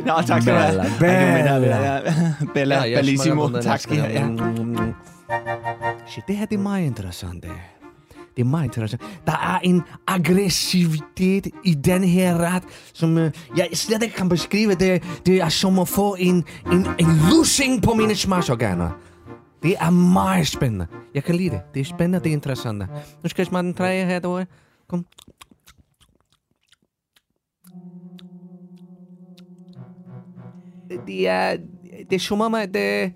Nå, 0.07 0.13
tak 0.27 0.43
skal 0.43 0.55
du 0.55 0.59
have. 0.59 0.85
Bella, 1.01 1.59
bella. 1.59 1.77
ja, 1.95 2.01
Bella, 2.55 2.81
jeg 2.81 2.97
bellissimo. 2.97 3.49
Tak 3.61 3.81
skal 3.81 3.97
I 3.97 4.01
have. 4.01 4.13
Ja. 4.13 4.27
Shit, 6.07 6.25
det 6.29 6.37
her 6.37 6.47
det 6.47 6.59
er 6.59 6.63
meget 6.63 6.85
interessant. 6.87 7.43
det. 7.43 7.51
Det 8.37 8.43
er 8.43 8.47
meget 8.47 8.65
interessant. 8.65 9.03
Der 9.27 9.33
er 9.33 9.59
en 9.59 9.83
aggressivitet 10.07 11.47
i 11.65 11.75
den 11.75 12.05
her 12.05 12.39
ret, 12.39 12.63
som 12.93 13.19
øh, 13.19 13.33
jeg 13.57 13.69
slet 13.73 14.03
ikke 14.03 14.17
kan 14.17 14.29
beskrive. 14.29 14.75
Det, 14.75 15.03
det 15.27 15.41
er 15.41 15.49
som 15.49 15.79
at 15.79 15.89
få 15.89 16.17
en, 16.19 16.45
en, 16.73 16.87
en 16.99 17.09
lussing 17.31 17.83
på 17.83 17.95
mine 17.95 18.15
smagsorganer. 18.15 18.91
Det 19.63 19.77
er 19.81 19.91
meget 19.91 20.49
spændende. 20.49 20.87
Jeg 21.15 21.25
kan 21.25 21.35
lide 21.35 21.51
det. 21.51 21.61
Det 21.75 21.81
er 21.81 21.85
spændende, 21.85 22.19
det 22.19 22.27
er 22.27 22.33
interessant. 22.33 22.79
Nu 23.23 23.29
skal 23.29 23.43
jeg 23.43 23.47
smage 23.47 23.63
den 23.63 23.75
tredje 23.75 24.05
her, 24.05 24.19
derovre. 24.19 24.47
Kom. 24.89 25.07
Det 31.07 31.29
er, 31.29 31.57
det 32.11 32.17
er 32.17 32.21
som 32.21 32.41
om, 32.41 32.55
at... 32.55 32.77
Øh, 32.77 33.11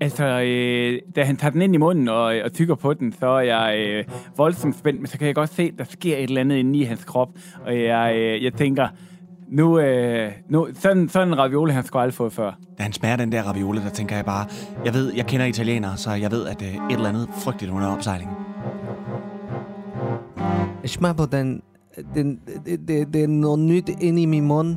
Altså, 0.00 0.24
øh, 0.24 0.98
da 1.16 1.24
han 1.24 1.36
tager 1.36 1.50
den 1.50 1.62
ind 1.62 1.74
i 1.74 1.78
munden 1.78 2.08
og, 2.08 2.24
og 2.44 2.52
tykker 2.52 2.74
på 2.74 2.94
den, 2.94 3.12
så 3.12 3.26
er 3.26 3.40
jeg 3.40 3.78
øh, 3.78 4.04
voldsomt 4.36 4.76
spændt, 4.76 5.00
men 5.00 5.06
så 5.06 5.18
kan 5.18 5.26
jeg 5.26 5.34
godt 5.34 5.54
se, 5.54 5.62
at 5.62 5.78
der 5.78 5.84
sker 5.84 6.16
et 6.16 6.22
eller 6.22 6.40
andet 6.40 6.56
inde 6.56 6.78
i 6.78 6.82
hans 6.82 7.04
krop. 7.04 7.28
Og 7.66 7.80
jeg, 7.80 8.14
øh, 8.16 8.44
jeg 8.44 8.52
tænker, 8.52 8.88
nu, 9.48 9.78
øh, 9.78 10.32
nu 10.48 10.68
sådan, 10.74 11.08
sådan 11.08 11.28
en 11.28 11.38
ravioli, 11.38 11.72
han 11.72 11.84
skulle 11.84 12.02
aldrig 12.02 12.14
fået 12.14 12.32
før. 12.32 12.52
Da 12.78 12.82
han 12.82 12.92
smager 12.92 13.16
den 13.16 13.32
der 13.32 13.42
ravioli, 13.42 13.80
der 13.80 13.88
tænker 13.88 14.16
jeg 14.16 14.24
bare, 14.24 14.46
jeg 14.84 14.94
ved, 14.94 15.14
jeg 15.14 15.26
kender 15.26 15.46
italienere, 15.46 15.96
så 15.96 16.10
jeg 16.10 16.30
ved, 16.30 16.46
at 16.46 16.62
øh, 16.62 16.68
et 16.68 16.80
eller 16.90 17.08
andet 17.08 17.28
frygteligt 17.32 17.72
under 17.72 17.88
opsejlingen. 17.88 18.36
Jeg 20.82 20.90
smager 20.90 21.14
på 21.14 21.26
den. 21.32 21.62
den 22.14 22.40
det, 22.66 22.88
det, 22.88 23.14
det 23.14 23.22
er 23.22 23.28
noget 23.28 23.58
nyt 23.58 23.90
ind 24.00 24.18
i 24.18 24.26
min 24.26 24.44
mund, 24.44 24.76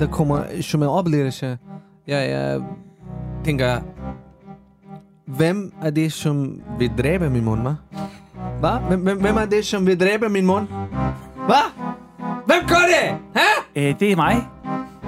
der 0.00 0.06
kommer 0.06 0.44
som 0.60 0.82
en 0.82 0.88
oplevelse. 0.88 1.58
Jeg, 2.06 2.30
jeg 2.30 2.60
tænker, 3.44 3.80
hvem 5.36 5.72
er 5.82 5.90
det, 5.90 6.12
som 6.12 6.60
vil 6.78 6.90
dræbe 6.98 7.30
min 7.30 7.44
mund, 7.44 7.60
hva'? 7.68 7.98
Hva? 8.60 8.78
Hvem, 8.88 9.00
hvem, 9.00 9.20
hvem 9.20 9.36
er 9.36 9.44
det, 9.44 9.66
som 9.66 9.86
vil 9.86 10.00
dræbe 10.00 10.28
min 10.28 10.46
mund? 10.46 10.66
Hvad? 11.46 11.66
Hvem 12.46 12.68
gør 12.68 12.84
det? 12.94 13.16
Hæ? 13.36 13.88
Øh, 13.88 13.94
det 14.00 14.12
er 14.12 14.16
mig. 14.16 14.46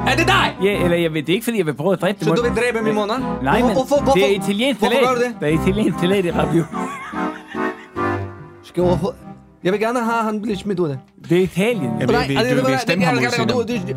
Er 0.06 0.16
det 0.16 0.26
dig? 0.28 0.56
Ja, 0.64 0.84
eller 0.84 0.96
jeg 0.96 1.12
ved, 1.14 1.22
det 1.22 1.28
er 1.28 1.34
ikke, 1.34 1.44
fordi 1.44 1.58
jeg 1.58 1.66
vil 1.66 1.74
prøve 1.74 1.92
at 1.92 2.00
dræbe 2.00 2.24
Så 2.24 2.30
det. 2.30 2.38
du 2.38 2.42
vil 2.42 2.52
dræbe 2.52 2.84
min 2.84 2.94
mund, 2.94 3.10
hva'? 3.10 3.44
Nej, 3.44 3.62
men 3.62 3.72
hvorfor, 3.72 3.96
hvorfor, 4.02 4.12
det 4.12 4.30
er 4.30 4.36
italiensk 4.42 4.80
hvorfor 4.80 4.94
salat. 4.94 5.08
gør 5.08 5.14
du 5.14 5.20
det? 5.24 5.40
Der 5.40 5.46
er 5.46 5.50
italiensk 5.50 5.98
salat 6.00 6.24
i 6.24 6.30
ravioli. 6.30 6.64
Skal 8.62 8.82
jeg. 8.84 8.98
Jeg 9.64 9.72
vil 9.72 9.80
gerne 9.80 10.00
have, 10.00 10.18
at 10.18 10.24
han 10.24 10.42
bliver 10.42 10.56
smidt 10.56 10.78
ud 10.80 10.88
af 10.88 10.96
det. 10.96 11.30
Det 11.30 11.38
er 11.38 11.42
Italien. 11.42 11.90
Jeg 12.00 12.08
vil, 12.08 12.16
vil, 12.28 12.58
du 12.60 12.66
vil 12.66 12.78
stemme 12.78 13.04
ham 13.04 13.16
ud 13.56 13.64
til 13.64 13.86
dem. 13.86 13.96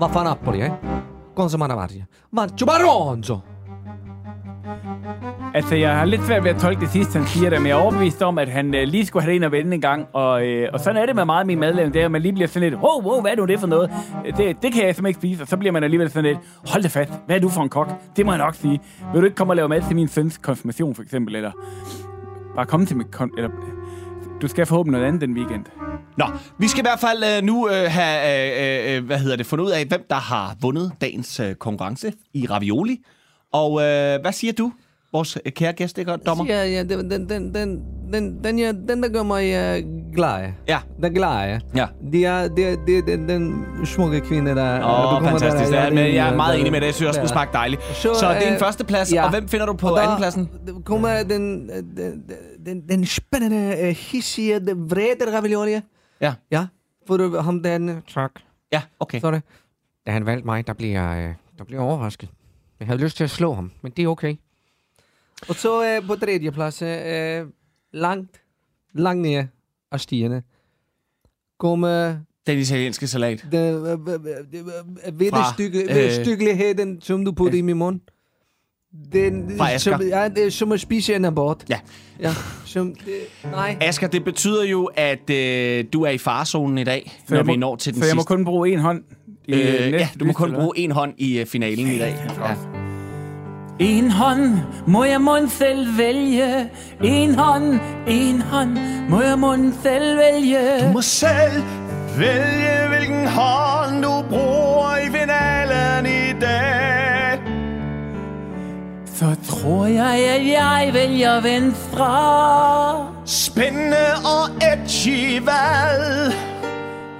Va 0.00 0.06
fa 0.06 0.22
Napoli, 0.22 0.60
eh? 0.62 0.70
Cosa 1.36 1.56
Manavarria. 1.56 2.04
Va 2.32 2.46
Giubaronzo! 2.58 3.38
Altså, 5.58 5.74
jeg 5.74 5.98
har 5.98 6.04
lidt 6.04 6.26
svært 6.26 6.44
ved 6.44 6.50
at 6.50 6.60
tolke 6.60 6.80
det 6.80 6.90
sidste, 6.90 7.18
han 7.18 7.28
siger 7.28 7.50
det, 7.50 7.62
men 7.62 7.68
jeg 7.68 7.78
er 7.78 7.82
overbevist 7.82 8.22
om, 8.22 8.38
at 8.38 8.48
han 8.48 8.74
øh, 8.74 8.88
lige 8.88 9.06
skulle 9.06 9.22
have 9.22 9.30
det 9.30 9.36
ind 9.36 9.44
og 9.44 9.52
vende 9.52 9.74
en 9.74 9.80
gang. 9.80 10.06
Og, 10.12 10.46
øh, 10.46 10.68
og 10.72 10.80
sådan 10.80 11.02
er 11.02 11.06
det 11.06 11.14
med 11.14 11.24
meget 11.24 11.40
af 11.40 11.46
min 11.46 11.58
madlavning, 11.58 11.94
det 11.94 12.00
er, 12.00 12.04
at 12.04 12.10
man 12.10 12.22
lige 12.22 12.32
bliver 12.32 12.48
sådan 12.48 12.70
lidt, 12.70 12.80
wow, 12.82 13.02
wow, 13.02 13.20
hvad 13.20 13.32
er 13.32 13.36
nu 13.36 13.44
det 13.44 13.60
for 13.60 13.66
noget? 13.66 13.90
Øh, 14.26 14.36
det, 14.36 14.62
det 14.62 14.72
kan 14.72 14.86
jeg 14.86 14.94
simpelthen 14.94 15.06
ikke 15.06 15.18
spise, 15.18 15.42
og 15.42 15.48
så 15.48 15.56
bliver 15.56 15.72
man 15.72 15.84
alligevel 15.84 16.10
sådan 16.10 16.24
lidt, 16.24 16.38
hold 16.66 16.82
det 16.82 16.90
fast, 16.90 17.12
hvad 17.26 17.36
er 17.36 17.40
du 17.40 17.48
for 17.48 17.62
en 17.62 17.68
kok? 17.68 17.92
Det 18.16 18.26
må 18.26 18.32
jeg 18.32 18.38
nok 18.38 18.54
sige. 18.54 18.80
Vil 19.12 19.20
du 19.20 19.24
ikke 19.24 19.36
komme 19.36 19.52
og 19.52 19.56
lave 19.56 19.68
mad 19.68 19.82
til 19.86 19.96
min 19.96 20.08
søns 20.08 20.38
konfirmation, 20.38 20.94
for 20.94 21.02
eksempel, 21.02 21.36
eller 21.36 21.52
bare 22.56 22.66
komme 22.66 22.86
til 22.86 22.96
min... 22.96 23.06
kon- 23.16 23.36
eller 23.36 23.50
du 24.42 24.48
skal 24.48 24.66
forhåbentlig 24.66 25.00
noget 25.00 25.08
andet 25.08 25.20
den 25.20 25.36
weekend. 25.36 25.64
Nå, 26.16 26.24
vi 26.58 26.68
skal 26.68 26.80
i 26.80 26.86
hvert 26.86 27.00
fald 27.00 27.24
øh, 27.24 27.46
nu 27.46 27.68
øh, 27.68 27.74
have, 27.88 28.92
øh, 28.92 28.96
øh, 28.96 29.04
hvad 29.04 29.18
hedder 29.18 29.36
det, 29.36 29.46
fundet 29.46 29.64
ud 29.64 29.70
af, 29.70 29.84
hvem 29.86 30.06
der 30.10 30.16
har 30.16 30.56
vundet 30.60 30.92
dagens 31.00 31.40
øh, 31.40 31.54
konkurrence 31.54 32.12
i 32.34 32.46
Ravioli. 32.50 33.00
Og 33.52 33.70
øh, 33.80 34.20
hvad 34.20 34.32
siger 34.32 34.52
du, 34.52 34.72
vores 35.12 35.38
øh, 35.46 35.52
kære 35.52 35.72
gæst, 35.72 35.98
ikke, 35.98 36.16
dommer? 36.16 36.44
Ja, 36.48 36.64
ja, 36.64 36.82
den, 36.82 37.10
den, 37.10 37.28
den, 37.28 37.54
den, 37.54 37.84
den, 38.12 38.44
den, 38.44 38.58
ja, 38.58 38.72
den 38.72 39.02
der 39.02 39.08
gør 39.08 39.22
mig 39.22 39.42
uh, 39.44 40.12
glad. 40.14 40.52
Ja. 40.68 40.78
Den 41.02 41.12
glad, 41.14 41.60
Ja. 41.76 41.86
Det 42.12 42.26
er, 42.26 42.48
det 42.48 42.68
er, 42.68 42.76
det 42.86 42.98
er 42.98 43.02
den, 43.02 43.28
den 43.28 43.64
smukke 43.86 44.20
kvinde, 44.20 44.54
der... 44.54 44.84
Åh, 44.84 45.14
oh, 45.14 45.22
fantastisk. 45.22 45.72
Der, 45.72 45.84
Ja, 45.84 45.90
men 45.90 46.14
jeg 46.14 46.28
er 46.28 46.36
meget 46.36 46.54
der- 46.54 46.60
enig 46.60 46.72
med 46.72 46.80
det. 46.80 46.86
Jeg 46.86 46.94
synes 46.94 47.08
også, 47.08 47.18
der- 47.18 47.24
det 47.24 47.30
smagte 47.30 47.52
dejligt. 47.52 47.82
Så, 47.82 48.14
Så, 48.14 48.28
det 48.28 48.36
er 48.44 48.48
en 48.48 48.52
øh, 48.54 48.58
førsteplads, 48.58 49.12
ja. 49.12 49.24
og 49.24 49.30
hvem 49.30 49.48
finder 49.48 49.66
du 49.66 49.72
på 49.72 49.88
der- 49.88 49.96
andenpladsen? 50.00 50.50
der 50.66 50.80
kommer 50.84 51.22
den, 51.22 51.68
den, 51.68 52.24
den, 52.66 52.88
den 52.88 53.06
spændende, 53.06 53.92
hissige, 53.92 54.60
den 54.60 54.90
vrede 54.90 55.36
ravioli. 55.38 55.80
Ja. 56.20 56.34
Ja, 56.50 56.66
får 57.06 57.16
du 57.16 57.38
ham 57.38 57.62
den... 57.62 58.02
Tak. 58.14 58.30
Ja, 58.72 58.82
okay. 59.00 59.20
Så 59.20 59.26
er 59.26 59.30
det. 59.30 59.42
Da 60.06 60.12
han 60.12 60.26
valgte 60.26 60.46
mig, 60.46 60.66
der 60.66 60.74
øh, 61.28 61.34
der 61.58 61.64
blev 61.64 61.78
jeg 61.78 61.86
overrasket. 61.86 62.28
Jeg 62.80 62.86
havde 62.88 63.00
lyst 63.00 63.16
til 63.16 63.24
at 63.24 63.30
slå 63.30 63.54
ham, 63.54 63.70
men 63.82 63.92
det 63.96 64.04
er 64.04 64.08
okay. 64.08 64.36
Og 65.48 65.54
så 65.54 65.98
uh, 66.00 66.06
på 66.06 66.16
tredje 66.16 66.50
plads, 66.52 66.82
uh, 66.82 67.48
langt, 67.92 68.40
langt 68.94 69.22
ned 69.22 69.44
af 69.92 70.00
stierne, 70.00 70.42
kommer 71.58 72.16
Den 72.46 72.58
italienske 72.58 73.06
salat. 73.06 73.46
den 73.52 73.74
uh, 73.74 73.82
uh, 73.82 73.90
ved 75.20 75.30
Fra, 75.30 75.52
stykke, 75.52 75.82
øh, 75.82 76.04
øh, 76.04 76.12
stykkeligheden, 76.24 77.00
som 77.00 77.24
du 77.24 77.32
putter 77.32 77.58
i 77.58 77.62
min 77.62 77.76
mund. 77.76 78.00
Den, 79.12 79.56
Fra 79.58 79.72
Asger. 79.72 79.92
som, 79.98 80.06
ja, 80.06 80.28
det 80.28 80.46
er 80.46 80.50
som 80.50 80.72
at 80.72 80.80
spise 80.80 81.14
en 81.14 81.24
abort. 81.24 81.64
Ja. 81.68 81.80
Ja, 82.20 82.32
som, 82.64 82.94
det, 82.94 83.14
nej. 83.44 83.76
Asger, 83.80 84.08
det 84.08 84.24
betyder 84.24 84.64
jo, 84.64 84.90
at 84.94 85.30
øh, 85.30 85.84
du 85.92 86.02
er 86.02 86.10
i 86.10 86.18
farezonen 86.18 86.78
i 86.78 86.84
dag, 86.84 87.12
Så 87.18 87.34
når 87.34 87.36
jeg 87.36 87.46
må, 87.46 87.52
vi 87.52 87.56
når 87.58 87.76
til 87.76 87.94
den 87.94 88.02
Så 88.02 88.06
jeg 88.08 88.16
må 88.16 88.20
sidste. 88.20 88.28
kun 88.28 88.44
bruge 88.44 88.72
en 88.72 88.78
hånd 88.78 89.04
i 89.48 89.52
Øh, 89.52 89.58
næste 89.58 89.96
ja, 89.96 90.08
du 90.20 90.24
må 90.24 90.32
kun 90.32 90.52
bruge 90.52 90.78
en 90.78 90.90
hånd 90.90 91.14
i 91.18 91.38
øh, 91.38 91.46
finalen 91.46 91.86
i 91.86 91.98
dag. 91.98 92.14
Ja. 92.40 92.77
En 93.78 94.10
hånd 94.10 94.58
må 94.86 95.04
jeg 95.04 95.20
mund 95.20 95.48
selv 95.48 95.98
vælge. 95.98 96.70
En 97.02 97.34
hånd, 97.34 97.80
en 98.06 98.42
hånd 98.42 98.78
må 99.08 99.20
jeg 99.22 99.38
mund 99.38 99.72
selv 99.82 100.18
vælge. 100.18 100.86
Du 100.86 100.92
må 100.92 101.02
selv 101.02 101.62
vælge, 102.18 102.88
hvilken 102.88 103.26
hånd 103.26 104.02
du 104.02 104.22
bruger 104.30 104.96
i 104.96 105.10
finalen 105.10 106.06
i 106.06 106.40
dag. 106.40 107.38
Så 109.14 109.36
tror 109.50 109.86
jeg, 109.86 110.14
at 110.14 110.46
jeg 110.46 110.90
vælger 110.92 111.40
venstre. 111.40 113.06
Spændende 113.26 114.06
og 114.24 114.72
edgy 114.72 115.42
valg. 115.42 116.34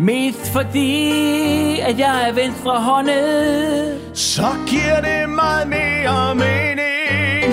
Mest 0.00 0.52
fordi, 0.52 1.80
at 1.80 1.98
jeg 1.98 2.28
er 2.28 2.32
venstrehåndet. 2.32 4.00
Så 4.14 4.46
giver 4.66 5.00
det 5.00 5.28
meget 5.28 5.68
mere 5.68 5.87
mening. 6.34 7.44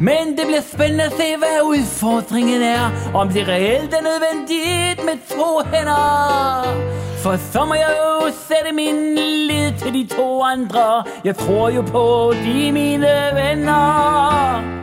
Men 0.00 0.24
det 0.36 0.44
bliver 0.46 0.60
spændende 0.74 1.04
at 1.04 1.12
se, 1.12 1.36
hvad 1.38 1.62
udfordringen 1.64 2.62
er. 2.62 3.10
Om 3.14 3.28
det 3.28 3.48
reelt 3.48 3.94
er 3.94 4.02
nødvendigt 4.10 5.04
med 5.04 5.16
to 5.28 5.50
hænder. 5.72 7.00
For 7.22 7.36
så 7.52 7.64
må 7.64 7.74
jeg 7.74 7.94
jo 8.02 8.32
sætte 8.48 8.72
min 8.72 9.14
lid 9.48 9.72
til 9.78 9.94
de 9.94 10.14
to 10.14 10.42
andre. 10.42 11.04
Jeg 11.24 11.36
tror 11.36 11.68
jo 11.68 11.82
på 11.82 12.32
de 12.44 12.68
er 12.68 12.72
mine 12.72 13.12
venner. 13.34 14.80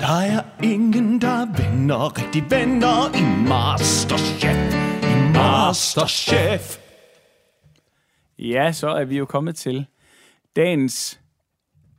Der 0.00 0.20
er 0.20 0.42
ingen, 0.62 1.20
der 1.20 1.46
vender 1.62 2.18
rigtig 2.18 2.50
venner 2.50 3.16
i 3.16 3.48
Masterchef. 3.48 4.74
I 5.02 5.32
Masterchef. 5.34 6.78
Ja, 8.38 8.72
så 8.72 8.88
er 8.88 9.04
vi 9.04 9.18
jo 9.18 9.24
kommet 9.24 9.56
til 9.56 9.86
dagens 10.56 11.20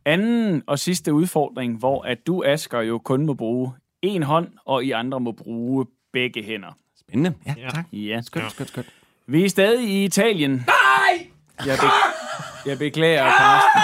anden 0.05 0.63
og 0.67 0.79
sidste 0.79 1.13
udfordring, 1.13 1.77
hvor 1.77 2.01
at 2.01 2.27
du, 2.27 2.43
Asger, 2.45 2.81
jo 2.81 2.97
kun 2.99 3.25
må 3.25 3.33
bruge 3.33 3.71
en 4.01 4.23
hånd, 4.23 4.47
og 4.65 4.83
I 4.83 4.91
andre 4.91 5.19
må 5.19 5.31
bruge 5.31 5.85
begge 6.13 6.43
hænder. 6.43 6.77
Spændende. 6.99 7.33
Ja, 7.57 7.69
tak. 7.69 7.85
Ja. 7.93 8.21
Skønt, 8.21 8.51
skønt, 8.51 8.69
skønt. 8.69 8.87
Vi 9.27 9.45
er 9.45 9.49
stadig 9.49 9.89
i 9.89 10.03
Italien. 10.05 10.51
Nej! 10.51 11.27
Jeg, 11.65 11.77
be- 11.81 12.69
jeg 12.69 12.77
beklager, 12.77 13.23
Karsten. 13.23 13.81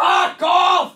Fuck 0.00 0.42
off! 0.42 0.92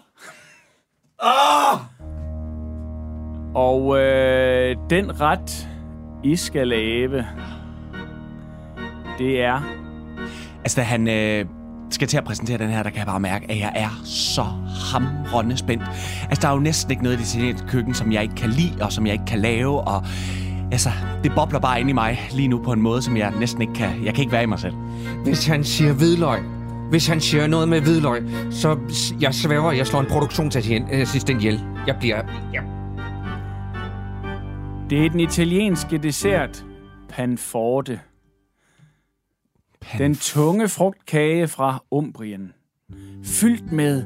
Og 3.55 3.99
øh, 3.99 4.77
den 4.91 5.21
ret, 5.21 5.69
I 6.25 6.37
skal 6.37 6.69
lave, 6.69 7.27
det 9.19 9.43
er... 9.43 9.61
Altså, 10.61 10.81
da 10.81 10.83
han 10.83 11.09
øh, 11.09 11.47
skal 11.95 12.09
til 12.09 12.17
at 12.17 12.25
præsentere 12.25 12.59
den 12.59 12.71
her, 12.71 12.83
der 12.83 12.91
kan 12.91 12.99
jeg 12.99 13.07
bare 13.07 13.21
mærke, 13.21 13.51
at 13.51 13.59
jeg 13.59 13.73
er 13.75 14.01
så 14.05 14.45
hamrende 14.93 15.57
spændt. 15.57 15.83
Altså, 16.29 16.43
der 16.43 16.49
er 16.49 16.53
jo 16.53 16.61
næsten 16.61 16.91
ikke 16.91 17.03
noget 17.03 17.17
i 17.17 17.21
det 17.21 17.35
italienske 17.35 17.69
køkken, 17.69 17.95
som 17.95 18.13
jeg 18.13 18.23
ikke 18.23 18.35
kan 18.35 18.51
lide, 18.51 18.73
og 18.81 18.93
som 18.93 19.07
jeg 19.07 19.13
ikke 19.13 19.27
kan 19.27 19.39
lave, 19.39 19.81
og 19.81 20.05
altså, 20.73 20.91
det 21.25 21.33
bobler 21.35 21.59
bare 21.59 21.81
ind 21.81 21.91
i 21.91 21.93
mig 21.93 22.21
lige 22.33 22.49
nu 22.49 22.59
på 22.59 22.73
en 22.73 22.81
måde, 22.81 23.03
som 23.03 23.17
jeg 23.17 23.33
næsten 23.41 23.63
ikke 23.63 23.75
kan... 23.75 24.05
Jeg 24.05 24.15
kan 24.15 24.23
ikke 24.23 24.33
være 24.33 24.43
i 24.43 24.47
mig 24.47 24.59
selv. 24.59 24.75
Hvis 25.25 25.47
han 25.47 25.65
siger 25.65 25.93
hvidløg, 25.93 26.41
hvis 26.91 27.07
han 27.07 27.21
siger 27.21 27.47
noget 27.47 27.69
med 27.69 27.81
hvidløg, 27.81 28.23
så 28.51 28.79
jeg 29.21 29.35
svæver, 29.35 29.73
jeg 29.73 29.87
slår 29.87 30.01
en 30.01 30.07
produktionsassistent 30.07 31.41
ihjel. 31.41 31.61
Jeg 31.87 31.97
bliver... 32.01 32.23
Jeg, 32.53 32.63
Det 34.91 35.07
er 35.07 35.11
den 35.11 35.21
italienske 35.21 35.99
dessert, 35.99 36.65
panforte. 37.09 38.01
Den 39.99 40.15
tunge 40.15 40.69
frugtkage 40.69 41.49
fra 41.49 41.83
Umbrien. 41.91 42.53
Fyldt 43.25 43.73
med 43.73 44.03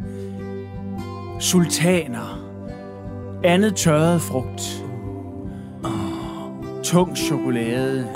sultaner. 1.40 2.38
Andet 3.44 3.76
tørret 3.76 4.20
frugt. 4.20 4.84
Tung 6.84 7.16
chokolade. 7.16 8.08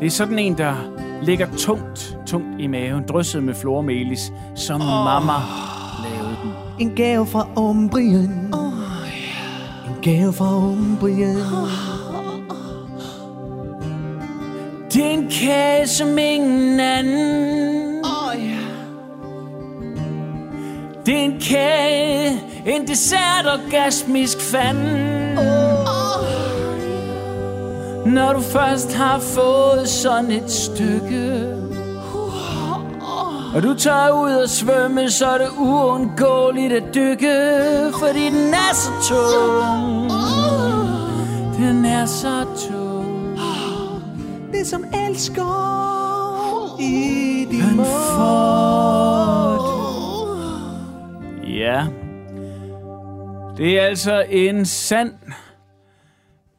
Det 0.00 0.06
er 0.06 0.10
sådan 0.10 0.38
en, 0.38 0.58
der 0.58 0.74
ligger 1.22 1.56
tungt, 1.56 2.18
tungt 2.26 2.60
i 2.60 2.66
maven, 2.66 3.04
drysset 3.08 3.42
med 3.42 3.54
flormelis, 3.54 4.32
som 4.54 4.80
mamma 4.80 5.32
lavede 6.02 6.36
den. 6.42 6.52
En 6.78 6.96
gave 6.96 7.26
fra 7.26 7.48
Umbrien. 7.56 8.54
En 9.88 10.02
gave 10.02 10.32
fra 10.32 10.56
Umbrien. 10.56 11.36
Det 11.36 11.91
en 15.22 15.30
kage 15.30 15.86
som 15.86 16.18
ingen 16.18 16.80
anden. 16.80 18.04
Det 21.06 21.14
er 21.14 21.24
en 21.24 21.40
kage, 21.40 22.42
en 22.66 22.86
dessert 22.86 23.46
orgasmisk 23.46 24.40
fanden. 24.40 25.34
Når 28.06 28.32
du 28.32 28.40
først 28.40 28.94
har 28.94 29.18
fået 29.18 29.88
sådan 29.88 30.30
et 30.30 30.50
stykke. 30.50 31.46
Og 33.54 33.62
du 33.62 33.74
tager 33.74 34.10
ud 34.10 34.32
og 34.32 34.48
svømme, 34.48 35.10
så 35.10 35.26
er 35.26 35.38
det 35.38 35.48
uundgåeligt 35.58 36.72
at 36.72 36.94
dykke 36.94 37.36
Fordi 37.98 38.24
den 38.24 38.54
er 38.54 38.74
så 38.74 38.90
tung. 39.08 40.10
Den 41.58 41.84
er 41.84 42.06
så 42.06 42.44
tung 42.68 42.81
Det 44.62 44.70
som 44.70 44.84
elsker 45.08 45.50
i 46.80 47.46
din 47.50 47.76
får 47.84 49.62
Ja. 51.58 51.86
Det 53.56 53.78
er 53.78 53.82
altså 53.82 54.24
en 54.30 54.66
sand 54.66 55.14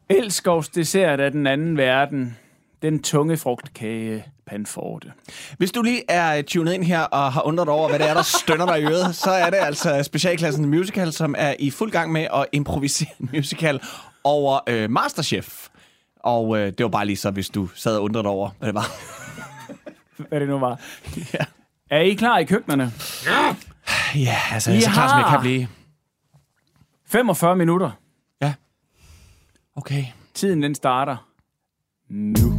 elskovsdessert 0.08 1.20
af 1.20 1.30
den 1.30 1.46
anden 1.46 1.76
verden. 1.76 2.36
Den 2.82 3.02
tunge 3.02 3.36
frugtkage 3.36 4.24
panforte. 4.46 5.12
Hvis 5.58 5.72
du 5.72 5.82
lige 5.82 6.02
er 6.08 6.42
tunet 6.42 6.72
ind 6.72 6.84
her 6.84 7.00
og 7.00 7.32
har 7.32 7.42
undret 7.42 7.68
over, 7.68 7.88
hvad 7.88 7.98
det 7.98 8.08
er, 8.08 8.14
der 8.14 8.22
stønner 8.22 8.66
dig 8.66 8.80
i 8.80 8.84
øret, 8.84 9.14
så 9.14 9.30
er 9.30 9.50
det 9.50 9.58
altså 9.60 10.02
specialklassen 10.02 10.66
musical, 10.66 11.12
som 11.12 11.34
er 11.38 11.54
i 11.58 11.70
fuld 11.70 11.90
gang 11.90 12.12
med 12.12 12.26
at 12.34 12.46
improvisere 12.52 13.10
en 13.20 13.30
musical 13.32 13.80
over 14.24 14.58
øh, 14.66 14.90
Masterchef. 14.90 15.68
Og 16.24 16.58
øh, 16.58 16.66
det 16.78 16.84
var 16.84 16.88
bare 16.90 17.06
lige 17.06 17.16
så, 17.16 17.30
hvis 17.30 17.48
du 17.48 17.68
sad 17.74 17.96
og 17.96 18.02
undrede 18.02 18.26
over, 18.26 18.50
hvad 18.58 18.66
det 18.68 18.74
var. 18.74 18.86
Hvad 20.28 20.40
det 20.40 20.48
nu 20.48 20.58
var. 20.58 20.80
Ja. 21.34 21.44
Er 21.90 22.00
I 22.00 22.14
klar 22.14 22.38
i 22.38 22.44
køkkenerne? 22.44 22.92
Ja, 24.14 24.36
altså, 24.52 24.72
I 24.72 24.80
så 24.80 24.90
klart 24.90 25.10
som 25.10 25.18
jeg 25.18 25.26
har- 25.26 25.36
kan 25.36 25.40
blive. 25.40 25.68
45 27.06 27.56
minutter. 27.56 27.90
Okay. 29.76 30.04
Tiden 30.34 30.62
den 30.62 30.74
starter 30.74 31.16
nu. 32.10 32.52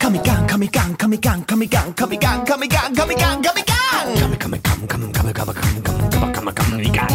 Kom 0.00 0.14
i 0.14 0.18
gang, 0.18 0.50
kom 0.50 0.62
i 0.62 0.66
gang, 0.66 0.98
kom 0.98 1.12
i 1.12 1.16
gang, 1.16 1.46
kom 1.48 1.62
i 1.62 1.66
gang, 1.66 1.96
kom 1.96 2.12
i 2.12 2.16
gang, 2.16 2.48
kom 2.48 2.62
i 2.62 2.66
gang, 2.66 2.96
kom 2.98 3.10
i 3.10 3.14
gang, 3.24 3.44
kom 3.46 3.56
i 3.58 3.64
gang. 3.72 4.18
Kom, 4.20 4.30
kom, 4.40 4.60
kom, 4.62 4.88
kom, 4.88 5.12
kom, 5.12 5.32
kom, 5.32 5.54
kom, 5.54 5.82
kom, 5.84 6.10
kom, 6.12 6.32
kom, 6.34 6.54
kom, 6.54 6.80
i 6.80 6.90
gang. 6.98 7.12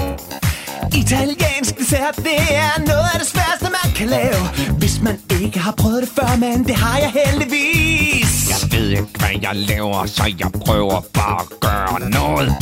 Italiensk 0.96 1.78
dessert, 1.80 2.16
det 2.16 2.38
er 2.50 2.80
noget 2.80 3.06
af 3.14 3.20
det 3.20 3.28
sværeste, 3.28 3.66
man 3.66 3.94
kan 3.96 4.08
lave. 4.08 4.48
Hvis 4.78 5.02
man 5.02 5.20
ikke 5.42 5.60
har 5.60 5.72
prøvet 5.72 6.02
det 6.02 6.10
før, 6.10 6.36
men 6.38 6.64
det 6.64 6.76
har 6.76 6.98
jeg 7.00 7.12
heldigvis. 7.26 8.50
Jeg 8.50 8.72
ved 8.80 8.90
ikke, 8.90 9.06
hvad 9.20 9.30
jeg 9.42 9.56
laver, 9.56 10.06
så 10.06 10.24
jeg 10.40 10.52
prøver 10.66 11.02
bare 11.14 11.42
at 11.42 11.60
gøre 11.60 12.10
noget. 12.10 12.56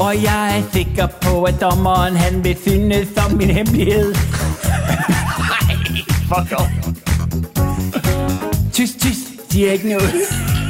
Og 0.00 0.22
jeg 0.22 0.58
er 0.58 0.62
sikker 0.72 1.06
på, 1.06 1.42
at 1.42 1.60
dommeren 1.60 2.16
han 2.16 2.44
vil 2.44 2.56
synes 2.66 3.08
som 3.16 3.32
min 3.32 3.50
hemmelighed. 3.50 4.14
Fuck 6.30 6.52
off. 6.60 6.70
Tys, 8.72 8.90
tys, 9.00 9.16
siger 9.50 9.72
ikke 9.72 9.88
noget. 9.88 10.14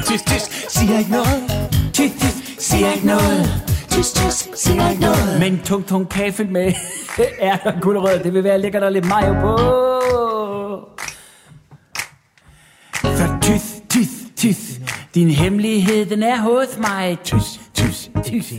Tys, 0.07 0.23
tys, 0.23 0.43
siger 0.69 0.99
ikke 0.99 1.11
noget. 1.11 1.69
Tys, 1.93 2.11
tys, 2.21 2.35
Siger 2.59 2.93
ikke 2.93 3.07
noget. 3.07 3.63
Tys, 3.95 4.13
tys, 4.13 4.49
siger 4.55 4.91
ikke 4.91 5.03
noget. 5.03 5.41
Men 5.41 5.61
tung, 5.65 5.87
tung 5.87 6.09
kaffe 6.09 6.45
med 6.45 6.73
ærter 7.41 7.73
og 7.73 7.81
gulerødder, 7.83 8.23
det 8.23 8.35
vil 8.35 8.45
være 8.45 8.61
lækkert 8.61 8.83
og 8.83 8.93
lidt 8.93 9.05
mayo 9.09 9.33
på. 9.41 9.59
Så 13.03 13.37
tys, 13.43 13.63
tys, 13.91 14.09
tys. 14.37 14.81
Din 15.15 15.31
hemmelighed, 15.31 16.07
den 16.07 16.23
er 16.23 16.41
hos 16.41 16.79
mig. 16.79 17.19
Tys, 17.25 17.61
tys, 17.75 18.11
tys. 18.25 18.53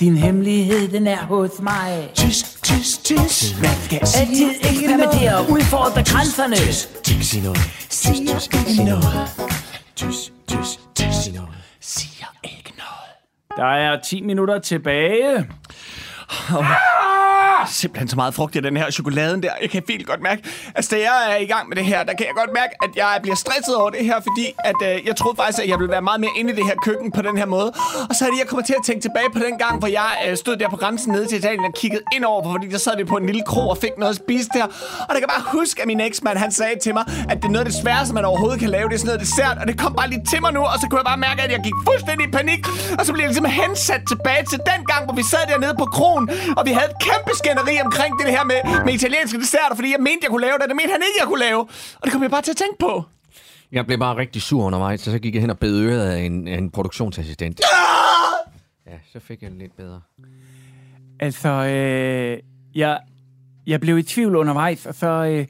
Din 0.00 0.16
hemmelighed, 0.16 0.88
den 0.88 1.06
er 1.06 1.22
hos 1.26 1.50
mig. 1.62 2.10
Tys, 2.14 2.44
tys, 2.62 2.98
tys. 2.98 3.50
Hvad 3.50 3.70
skal? 3.84 4.00
Altid 4.16 4.50
eksperimentere 4.70 5.36
og 5.36 5.50
udfordre 5.50 6.04
grænserne. 6.04 6.56
Tys, 6.56 6.88
tys, 7.04 7.34
ikke 7.34 8.84
noget. 8.84 9.18
Tys, 9.96 10.32
tys, 10.48 10.78
tys. 10.94 11.14
Siger 11.14 11.26
ikke 11.26 11.38
noget. 11.38 11.51
Der 13.56 13.64
er 13.64 14.00
10 14.00 14.22
minutter 14.22 14.58
tilbage. 14.58 15.48
Simpelthen 17.68 18.08
så 18.08 18.16
meget 18.16 18.34
frugt 18.34 18.56
i 18.56 18.60
den 18.60 18.76
her 18.76 18.90
chokoladen 18.90 19.42
der. 19.42 19.50
Jeg 19.62 19.70
kan 19.70 19.82
helt 19.88 20.06
godt 20.06 20.22
mærke, 20.22 20.42
at 20.74 20.88
da 20.90 20.96
jeg 20.96 21.32
er 21.32 21.36
i 21.36 21.44
gang 21.44 21.68
med 21.68 21.76
det 21.76 21.84
her, 21.84 22.04
der 22.04 22.14
kan 22.14 22.26
jeg 22.26 22.34
godt 22.34 22.52
mærke, 22.54 22.72
at 22.82 22.90
jeg 22.96 23.18
bliver 23.22 23.36
stresset 23.36 23.76
over 23.76 23.90
det 23.90 24.04
her, 24.04 24.20
fordi 24.20 24.46
at, 24.64 24.74
øh, 24.88 25.06
jeg 25.06 25.16
troede 25.16 25.36
faktisk, 25.36 25.58
at 25.62 25.68
jeg 25.68 25.78
ville 25.78 25.92
være 25.92 26.02
meget 26.02 26.20
mere 26.20 26.30
inde 26.38 26.52
i 26.52 26.56
det 26.56 26.66
her 26.66 26.74
køkken 26.84 27.12
på 27.12 27.22
den 27.22 27.36
her 27.36 27.46
måde. 27.46 27.72
Og 28.10 28.14
så 28.16 28.20
er 28.26 28.30
det, 28.30 28.38
jeg 28.38 28.46
kommer 28.46 28.64
til 28.64 28.74
at 28.78 28.84
tænke 28.84 29.00
tilbage 29.00 29.28
på 29.32 29.38
den 29.38 29.58
gang, 29.58 29.78
hvor 29.78 29.88
jeg 29.88 30.10
øh, 30.26 30.36
stod 30.36 30.56
der 30.56 30.68
på 30.68 30.76
grænsen 30.76 31.12
nede 31.12 31.26
til 31.26 31.38
Italien 31.38 31.64
og 31.64 31.74
kiggede 31.74 32.02
ind 32.16 32.24
over, 32.24 32.52
fordi 32.52 32.66
der 32.68 32.78
sad 32.78 32.96
vi 32.96 33.04
på 33.04 33.16
en 33.16 33.26
lille 33.26 33.42
krog 33.46 33.70
og 33.70 33.78
fik 33.84 33.94
noget 33.98 34.10
at 34.10 34.16
spise 34.16 34.48
der. 34.54 34.64
Og 35.08 35.10
der 35.14 35.18
kan 35.22 35.28
bare 35.34 35.44
huske, 35.58 35.82
at 35.82 35.86
min 35.86 36.00
eksmand, 36.00 36.38
han 36.38 36.52
sagde 36.52 36.76
til 36.82 36.92
mig, 36.94 37.04
at 37.30 37.36
det 37.40 37.44
er 37.44 37.54
noget 37.56 37.64
af 37.66 37.70
det 37.72 37.80
sværeste, 37.82 38.14
man 38.14 38.24
overhovedet 38.24 38.60
kan 38.60 38.70
lave. 38.76 38.88
Det 38.88 38.94
er 38.94 38.98
sådan 38.98 39.12
noget 39.12 39.20
dessert, 39.26 39.56
og 39.60 39.66
det 39.68 39.74
kom 39.82 39.92
bare 40.00 40.08
lige 40.12 40.24
til 40.30 40.40
mig 40.44 40.52
nu, 40.52 40.62
og 40.72 40.76
så 40.80 40.86
kunne 40.88 40.98
jeg 41.02 41.08
bare 41.12 41.22
mærke, 41.28 41.42
at 41.42 41.50
jeg 41.56 41.60
gik 41.68 41.76
fuldstændig 41.88 42.24
i 42.28 42.30
panik. 42.30 42.62
Og 42.98 43.02
så 43.06 43.10
blev 43.12 43.22
jeg 43.24 43.30
ligesom 43.32 43.50
hensat 43.62 44.02
tilbage 44.12 44.42
til 44.52 44.58
den 44.70 44.80
gang, 44.90 45.02
hvor 45.06 45.14
vi 45.20 45.24
sad 45.32 45.44
dernede 45.52 45.74
på 45.82 45.86
krogen, 45.96 46.24
og 46.58 46.62
vi 46.68 46.72
havde 46.78 46.88
et 46.92 46.98
kæmpe 47.08 47.32
skænderi 47.52 47.80
omkring 47.84 48.18
det 48.18 48.30
her 48.30 48.44
med, 48.44 48.84
med 48.84 48.94
italienske 48.94 49.38
desserter, 49.38 49.74
fordi 49.74 49.90
jeg 49.90 50.00
mente, 50.00 50.18
jeg 50.22 50.30
kunne 50.30 50.40
lave 50.40 50.52
det, 50.52 50.62
og 50.62 50.68
det 50.68 50.76
mente 50.76 50.92
han 50.92 51.02
ikke, 51.08 51.18
jeg 51.20 51.26
kunne 51.26 51.40
lave. 51.40 51.60
Og 51.60 52.02
det 52.04 52.12
kom 52.12 52.22
jeg 52.22 52.30
bare 52.30 52.42
til 52.42 52.50
at 52.50 52.56
tænke 52.56 52.78
på. 52.78 53.04
Jeg 53.72 53.86
blev 53.86 53.98
bare 53.98 54.16
rigtig 54.16 54.42
sur 54.42 54.64
undervejs, 54.64 55.00
så 55.00 55.10
så 55.10 55.18
gik 55.18 55.34
jeg 55.34 55.40
hen 55.40 55.50
og 55.50 55.58
bed 55.58 55.80
øret 55.80 56.10
af 56.10 56.18
en, 56.18 56.48
af 56.48 56.58
en 56.58 56.70
produktionsassistent. 56.70 57.60
Ja, 58.86 58.96
så 59.12 59.20
fik 59.20 59.42
jeg 59.42 59.50
det 59.50 59.58
lidt 59.58 59.76
bedre. 59.76 60.00
Altså, 61.20 61.48
øh, 61.48 62.38
jeg, 62.74 63.00
jeg 63.66 63.80
blev 63.80 63.98
i 63.98 64.02
tvivl 64.02 64.36
undervejs, 64.36 64.86
og 64.86 64.94
så, 64.94 65.06
øh, 65.06 65.46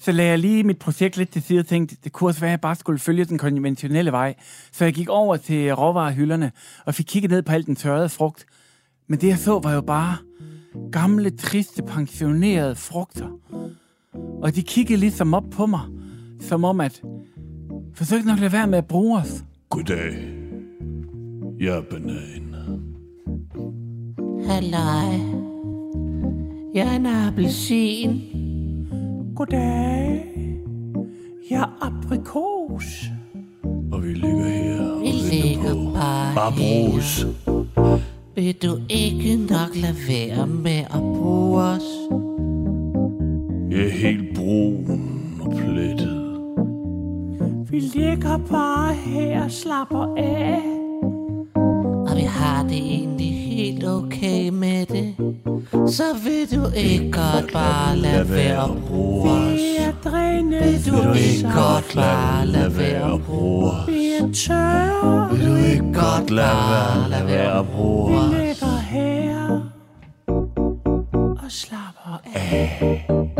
så 0.00 0.12
lagde 0.12 0.30
jeg 0.30 0.38
lige 0.38 0.64
mit 0.64 0.78
projekt 0.78 1.16
lidt 1.16 1.30
til 1.30 1.42
side 1.42 1.60
og 1.60 1.66
tænkte, 1.66 1.96
det 2.04 2.12
kunne 2.12 2.30
også 2.30 2.40
være, 2.40 2.50
at 2.50 2.52
jeg 2.52 2.60
bare 2.60 2.74
skulle 2.76 2.98
følge 2.98 3.24
den 3.24 3.38
konventionelle 3.38 4.12
vej. 4.12 4.34
Så 4.72 4.84
jeg 4.84 4.94
gik 4.94 5.08
over 5.08 5.36
til 5.36 5.74
råvarehylderne 5.74 6.52
og 6.84 6.94
fik 6.94 7.06
kigget 7.08 7.30
ned 7.30 7.42
på 7.42 7.52
alt 7.52 7.66
den 7.66 7.76
tørrede 7.76 8.08
frugt. 8.08 8.46
Men 9.08 9.20
det, 9.20 9.28
jeg 9.28 9.38
så, 9.38 9.58
var 9.58 9.74
jo 9.74 9.80
bare 9.80 10.16
gamle, 10.92 11.30
triste, 11.30 11.82
pensionerede 11.82 12.74
frugter. 12.74 13.28
Og 14.42 14.54
de 14.54 14.62
kiggede 14.62 15.00
ligesom 15.00 15.34
op 15.34 15.44
på 15.50 15.66
mig, 15.66 15.80
som 16.40 16.64
om 16.64 16.80
at, 16.80 17.02
forsøgte 17.94 18.26
nok 18.26 18.34
at 18.34 18.40
lade 18.40 18.52
være 18.52 18.66
med 18.66 18.78
at 18.78 18.86
bruge 18.86 19.18
os. 19.18 19.44
Goddag. 19.68 20.12
Jeg 21.60 21.76
er 21.76 21.82
banan. 21.90 22.54
Halløj. 24.46 25.18
Jeg 26.74 26.86
er 26.86 26.96
en 26.96 27.06
appelsin. 27.06 28.20
Goddag. 29.36 30.24
Jeg 31.50 31.60
er 31.60 31.78
aprikos. 31.80 33.04
Og 33.92 34.02
vi 34.02 34.12
ligger 34.12 34.44
her 34.44 34.90
og 34.90 35.00
Vi 35.00 35.06
ligger 35.06 35.92
bare 35.94 36.34
Bare 36.34 36.52
her. 36.52 37.53
Vil 38.36 38.62
du 38.62 38.78
ikke 38.88 39.36
nok 39.36 39.76
lade 39.76 39.96
være 40.08 40.46
med 40.46 40.78
at 40.78 41.00
bruge 41.00 41.62
os? 41.62 41.82
Jeg 43.70 43.84
er 43.86 43.90
helt 43.90 44.36
brun 44.36 45.40
og 45.40 45.52
plettet. 45.52 46.20
Vi 47.70 47.80
ligger 47.80 48.38
bare 48.50 48.94
her 48.94 49.44
og 49.44 49.50
slapper 49.50 50.14
af. 50.16 50.62
Og 52.10 52.16
vi 52.16 52.22
har 52.22 52.62
det 52.62 52.76
egentlig 52.76 53.34
helt 53.34 53.84
okay 53.86 54.48
med 54.48 54.86
det. 54.86 55.14
Så 55.86 56.04
vil 56.24 56.58
du 56.58 56.70
ikke 56.76 57.12
godt 57.12 57.52
bare 57.52 57.96
lade 57.96 58.30
være 58.30 58.64
at 58.64 58.84
bruge 58.88 59.30
os? 59.30 59.60
er 59.78 59.92
drænet. 60.10 60.84
Vil 60.84 60.92
du 60.92 61.12
ikke 61.12 61.52
godt 61.54 61.92
bare 61.94 62.46
lade 62.46 62.78
være 62.78 63.14
at 63.14 63.22
bruge 63.22 63.70
os? 63.70 63.88
Vi 63.88 64.12
er 64.20 64.32
tørre. 64.32 65.36
Vil 65.36 65.48
du 65.48 65.54
ikke 65.56 65.92
godt 66.00 66.26
bare 66.28 67.10
lade 67.10 67.26
være 67.26 67.58
at 67.58 67.66
bruge 67.68 68.18
os? 68.18 68.30
ligger 68.32 68.78
her 68.78 69.60
og 71.44 71.50
slapper 71.50 72.20
af. 72.34 73.33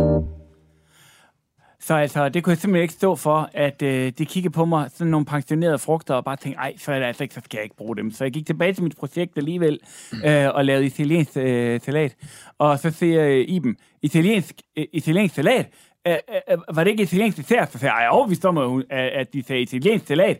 Så 1.87 1.93
altså, 1.95 2.29
det 2.29 2.43
kunne 2.43 2.51
jeg 2.51 2.57
simpelthen 2.57 2.81
ikke 2.81 2.93
stå 2.93 3.15
for, 3.15 3.49
at 3.53 3.81
øh, 3.81 4.11
de 4.17 4.25
kiggede 4.25 4.53
på 4.53 4.65
mig, 4.65 4.89
sådan 4.93 5.11
nogle 5.11 5.25
pensionerede 5.25 5.79
frugter, 5.79 6.13
og 6.13 6.25
bare 6.25 6.35
tænkte, 6.35 6.57
ej, 6.59 6.73
så 6.77 6.91
er 6.91 6.99
det 6.99 7.05
altså 7.05 7.23
ikke, 7.23 7.35
så 7.35 7.41
skal 7.45 7.57
jeg 7.57 7.63
ikke 7.63 7.75
bruge 7.75 7.95
dem. 7.95 8.11
Så 8.11 8.23
jeg 8.23 8.31
gik 8.33 8.45
tilbage 8.45 8.73
til 8.73 8.83
mit 8.83 8.95
projekt 8.99 9.37
alligevel, 9.37 9.79
øh, 10.25 10.47
og 10.53 10.65
lavede 10.65 10.85
italiensk 10.85 11.31
øh, 11.37 11.81
salat. 11.81 12.15
Og 12.57 12.79
så 12.79 12.91
siger 12.91 13.25
øh, 13.27 13.45
Iben, 13.47 13.75
italiensk, 14.01 14.55
øh, 14.77 14.85
italiensk 14.93 15.35
salat? 15.35 15.67
Øh, 16.07 16.15
øh, 16.51 16.57
var 16.75 16.83
det 16.83 16.91
ikke 16.91 17.03
italiensk 17.03 17.37
dessert? 17.37 17.71
Så 17.71 17.77
sagde 17.79 17.95
jeg, 17.95 18.09
om, 18.43 18.57
at, 18.57 18.67
hun- 18.69 18.83
at 18.89 19.09
at 19.09 19.33
de 19.33 19.43
sagde 19.43 19.61
italiensk 19.61 20.07
salat 20.07 20.37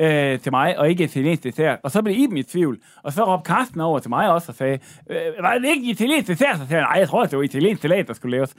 øh, 0.00 0.40
til 0.40 0.52
mig, 0.52 0.78
og 0.78 0.90
ikke 0.90 1.04
italiensk 1.04 1.42
dessert. 1.42 1.78
Og 1.82 1.90
så 1.90 2.02
blev 2.02 2.18
Iben 2.18 2.36
i 2.36 2.42
tvivl. 2.42 2.78
Og 3.02 3.12
så 3.12 3.24
råbte 3.24 3.48
Karsten 3.52 3.80
over 3.80 3.98
til 3.98 4.08
mig 4.08 4.30
også 4.30 4.46
og 4.48 4.54
sagde, 4.54 4.78
øh, 5.10 5.16
var 5.40 5.58
det 5.58 5.68
ikke 5.68 5.90
italiensk 5.90 6.28
dessert? 6.28 6.56
Så 6.56 6.66
sagde 6.68 6.82
jeg, 6.82 6.88
nej, 6.92 6.98
jeg 6.98 7.08
tror, 7.08 7.24
det 7.24 7.38
var 7.38 7.44
italiensk 7.44 7.82
salat, 7.82 8.08
der 8.08 8.14
skulle 8.14 8.36
laves. 8.36 8.54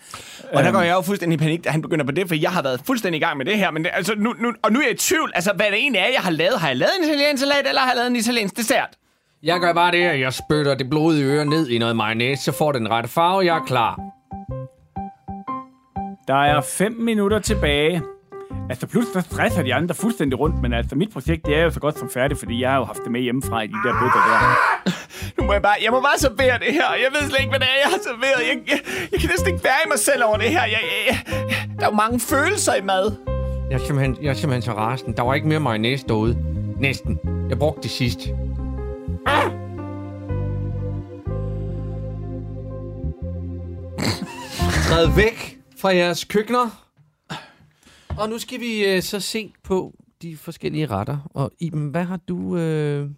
Og 0.54 0.64
der 0.64 0.72
går 0.72 0.82
jeg 0.82 0.94
jo 0.94 1.02
fuldstændig 1.02 1.36
i 1.36 1.40
panik, 1.40 1.64
da 1.64 1.70
han 1.70 1.82
begynder 1.82 2.06
på 2.06 2.12
det, 2.12 2.28
for 2.28 2.36
jeg 2.36 2.52
har 2.52 2.62
været 2.62 2.82
fuldstændig 2.86 3.18
i 3.18 3.24
gang 3.24 3.38
med 3.38 3.46
det 3.46 3.58
her. 3.58 3.72
Men 3.72 3.84
det, 3.84 3.92
altså, 3.94 4.14
nu, 4.18 4.34
nu, 4.40 4.54
og 4.64 4.72
nu 4.72 4.80
er 4.80 4.84
jeg 4.84 4.92
i 4.92 4.98
tvivl, 4.98 5.32
altså, 5.36 5.54
hvad 5.56 5.66
det 5.66 5.76
egentlig 5.76 6.00
er, 6.00 6.08
jeg 6.14 6.22
har 6.22 6.32
lavet. 6.32 6.60
Har 6.60 6.68
jeg 6.68 6.78
lavet 6.78 6.92
en 7.00 7.04
italiensk 7.10 7.44
salat, 7.44 7.68
eller 7.68 7.82
har 7.82 7.88
jeg 7.88 7.96
lavet 7.96 8.10
en 8.10 8.16
italiensk 8.16 8.58
dessert? 8.58 8.90
Jeg 9.44 9.60
gør 9.60 9.74
bare 9.74 9.92
det, 9.92 10.04
at 10.04 10.20
jeg 10.20 10.34
spytter 10.34 10.76
det 10.76 10.90
blodige 10.90 11.26
øre 11.26 11.46
ned 11.46 11.70
i 11.70 11.78
noget 11.78 11.96
mayonnaise, 11.96 12.44
så 12.44 12.52
får 12.52 12.72
det 12.72 12.82
den 12.82 12.92
rette 12.92 13.10
farve, 13.10 13.46
jeg 13.46 13.56
er 13.56 13.66
klar. 13.66 14.00
Der 16.28 16.36
er 16.36 16.62
5 16.62 16.94
minutter 16.94 17.40
tilbage. 17.40 18.02
Altså, 18.70 18.88
pludselig 18.88 19.24
så 19.24 19.30
stresser 19.30 19.64
de 19.64 19.74
andre 19.74 19.96
fuldstændig 19.96 20.40
rundt, 20.40 20.62
men 20.62 20.74
altså, 20.74 20.96
mit 20.96 21.10
projekt, 21.14 21.46
det 21.46 21.56
er 21.56 21.64
jo 21.64 21.72
så 21.72 21.80
godt 21.80 22.00
som 22.00 22.10
færdigt, 22.10 22.40
fordi 22.40 22.62
jeg 22.62 22.72
har 22.72 22.78
jo 22.78 22.86
haft 22.86 23.00
det 23.04 23.12
med 23.12 23.22
hjemmefra 23.22 23.62
i 23.62 23.68
de 23.68 23.74
der 23.74 23.94
bøtter 24.00 24.22
der. 24.30 24.92
Nu 25.38 25.44
må 25.44 25.54
jeg 25.54 25.62
bare, 25.62 25.76
jeg 25.84 25.92
må 25.92 26.02
bare 26.02 26.18
servere 26.18 26.60
det 26.60 26.74
her. 26.74 26.88
Jeg 27.04 27.10
ved 27.14 27.30
slet 27.30 27.40
ikke, 27.40 27.50
hvad 27.50 27.60
det 27.60 27.68
er, 27.68 27.80
jeg 27.84 27.90
har 27.96 28.00
serveret. 28.10 28.40
Jeg, 28.50 28.58
jeg, 28.72 28.80
jeg 29.12 29.20
kan 29.20 29.30
næsten 29.30 29.48
ikke 29.54 29.64
være 29.64 29.82
i 29.86 29.88
mig 29.88 30.00
selv 30.00 30.24
over 30.24 30.38
det 30.38 30.50
her. 30.50 30.62
Jeg, 30.62 30.82
jeg, 31.08 31.16
jeg, 31.30 31.48
der 31.80 31.86
er 31.86 31.90
jo 31.90 31.96
mange 31.96 32.20
følelser 32.20 32.74
i 32.76 32.82
mad. 32.82 33.12
Jeg 33.70 33.76
er 33.80 33.86
simpelthen, 33.86 34.18
jeg 34.22 34.30
er 34.30 34.34
simpelthen 34.34 34.62
så 34.62 34.74
rasten. 34.74 35.14
Der 35.18 35.24
var 35.24 35.34
ikke 35.34 35.48
mere 35.48 35.60
mayonnaise 35.60 36.08
derude. 36.08 36.38
Næsten. 36.80 37.20
Jeg 37.50 37.60
brugte 37.60 37.82
det 37.82 37.92
sidst. 37.92 38.20
Træd 44.88 45.08
væk 45.16 45.58
fra 45.82 45.96
jeres 45.96 46.24
køkkener. 46.24 46.91
Og 48.18 48.30
nu 48.30 48.38
skal 48.40 48.60
vi 48.60 48.86
øh, 48.86 49.02
så 49.02 49.20
se 49.20 49.52
på 49.64 49.94
de 50.22 50.38
forskellige 50.38 50.86
retter. 50.88 51.18
Og 51.34 51.52
Iben, 51.60 51.88
hvad 51.90 52.04
har 52.04 52.18
du... 52.28 52.58
Øh... 52.58 53.10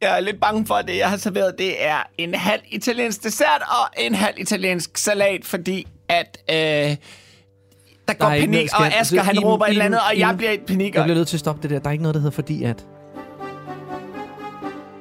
Jeg 0.00 0.16
er 0.16 0.20
lidt 0.20 0.40
bange 0.40 0.66
for, 0.66 0.74
at 0.74 0.88
det, 0.88 0.96
jeg 0.96 1.10
har 1.10 1.16
serveret, 1.16 1.54
det 1.58 1.84
er 1.84 2.02
en 2.18 2.34
halv 2.34 2.62
italiensk 2.70 3.24
dessert 3.24 3.62
og 3.62 4.02
en 4.04 4.14
halv 4.14 4.34
italiensk 4.38 4.98
salat, 4.98 5.44
fordi 5.44 5.86
at... 6.08 6.38
Øh, 6.50 6.56
der 6.56 8.14
går 8.18 8.26
er 8.26 8.34
ikke 8.34 8.46
panik, 8.52 8.68
og 8.78 8.84
jeg- 8.84 8.94
Asger 9.00 9.22
han 9.22 9.36
Iben- 9.36 9.44
råber 9.44 9.66
et 9.66 9.70
eller 9.70 9.84
andet, 9.84 9.98
Iben- 9.98 10.10
og 10.12 10.18
jeg 10.18 10.30
Iben- 10.30 10.36
bliver 10.36 10.52
i 10.52 10.58
panik. 10.66 10.94
Jeg 10.94 11.04
bliver 11.04 11.16
nødt 11.16 11.28
til 11.28 11.36
at 11.36 11.40
stoppe 11.40 11.62
det 11.62 11.70
der. 11.70 11.78
Der 11.78 11.88
er 11.88 11.92
ikke 11.92 12.02
noget, 12.02 12.14
der 12.14 12.20
hedder 12.20 12.34
fordi 12.34 12.64
at... 12.64 12.86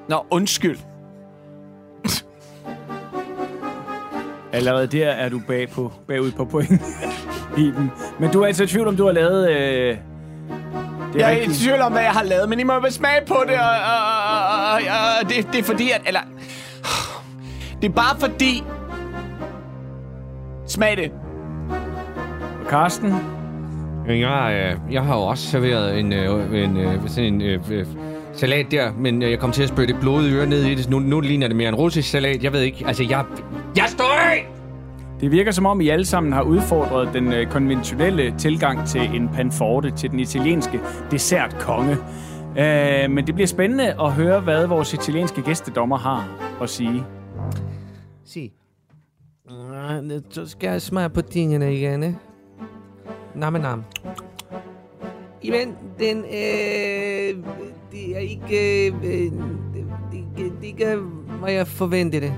Nå, 0.09 0.25
undskyld. 0.31 0.77
Allerede 4.53 4.87
der 4.87 5.07
er 5.09 5.29
du 5.29 5.41
bag 5.47 5.69
på, 5.69 5.91
bagud 6.07 6.31
på 6.31 6.45
point. 6.45 6.81
Iben. 7.57 7.91
Men 8.19 8.31
du 8.31 8.41
er 8.41 8.45
altså 8.47 8.63
i 8.63 8.67
tvivl 8.67 8.87
om, 8.87 8.95
du 8.97 9.05
har 9.05 9.11
lavet... 9.11 9.49
Øh, 9.49 9.97
det 11.13 11.21
er 11.21 11.27
Jeg 11.29 11.39
er 11.39 11.41
i 11.41 11.53
tvivl 11.53 11.81
om, 11.81 11.91
hvad 11.91 12.01
jeg 12.01 12.11
har 12.11 12.23
lavet, 12.23 12.49
men 12.49 12.59
I 12.59 12.63
må 12.63 12.73
jo 12.73 12.89
smage 12.89 13.25
på 13.27 13.35
det, 13.47 13.55
og, 13.55 13.69
og, 13.69 14.01
og, 14.33 14.71
og, 14.71 14.81
og 15.21 15.29
det, 15.29 15.47
det 15.53 15.59
er 15.59 15.63
fordi, 15.63 15.91
at... 15.91 16.01
Eller, 16.07 16.19
det 17.81 17.89
er 17.89 17.93
bare 17.93 18.19
fordi... 18.19 18.63
Smag 20.67 20.97
det. 20.97 21.11
Karsten, 22.69 23.13
Jeg, 24.07 24.73
øh, 24.87 24.93
jeg 24.93 25.03
har 25.03 25.15
jo 25.15 25.21
også 25.21 25.47
serveret 25.47 25.99
en, 25.99 26.13
øh, 26.13 26.63
en 26.63 26.77
øh, 26.77 27.09
sådan 27.09 27.23
en 27.23 27.41
øh, 27.41 27.85
salat 28.33 28.65
der, 28.71 28.91
men 28.97 29.21
jeg 29.21 29.39
kom 29.39 29.51
til 29.51 29.63
at 29.63 29.69
spytte 29.69 29.93
et 29.93 29.99
blodet 29.99 30.33
øre 30.33 30.45
ned 30.45 30.63
i 30.63 30.75
det, 30.75 30.89
nu, 30.89 30.99
nu 30.99 31.19
ligner 31.19 31.47
det 31.47 31.55
mere 31.55 31.69
en 31.69 31.75
russisk 31.75 32.09
salat. 32.09 32.43
Jeg 32.43 32.53
ved 32.53 32.61
ikke, 32.61 32.83
altså 32.87 33.03
jeg... 33.09 33.23
Jeg 33.75 33.85
står 33.87 34.03
af! 34.03 34.59
det 35.21 35.31
virker 35.31 35.51
som 35.51 35.65
om, 35.65 35.81
I 35.81 35.89
alle 35.89 36.05
sammen 36.05 36.33
har 36.33 36.41
udfordret 36.41 37.13
den 37.13 37.33
øh, 37.33 37.47
konventionelle 37.47 38.33
tilgang 38.37 38.87
til 38.87 39.01
en 39.01 39.29
panforte, 39.29 39.91
til 39.91 40.11
den 40.11 40.19
italienske 40.19 40.79
dessertkonge. 41.11 41.97
Øh, 42.57 43.11
men 43.11 43.27
det 43.27 43.35
bliver 43.35 43.47
spændende 43.47 44.01
at 44.01 44.11
høre, 44.11 44.41
hvad 44.41 44.67
vores 44.67 44.93
italienske 44.93 45.41
gæstedommer 45.41 45.97
har 45.97 46.27
at 46.61 46.69
sige. 46.69 47.03
Sig. 48.25 48.51
Så 50.29 50.47
skal 50.47 50.69
jeg 50.69 50.81
smage 50.81 51.09
på 51.09 51.21
tingene 51.21 51.75
igen? 51.75 52.17
Nam, 53.35 53.53
nam. 53.53 53.83
Jamen, 55.43 55.75
den, 55.99 56.17
øh, 56.17 57.43
det 57.91 58.15
er 58.15 58.19
ikke, 58.19 58.87
øh, 58.87 58.93
det, 59.03 59.33
det, 60.11 60.25
det 60.37 60.63
er 60.63 60.67
ikke, 60.67 60.95
hvad 61.41 61.51
jeg 61.51 61.67
forventede. 61.67 62.33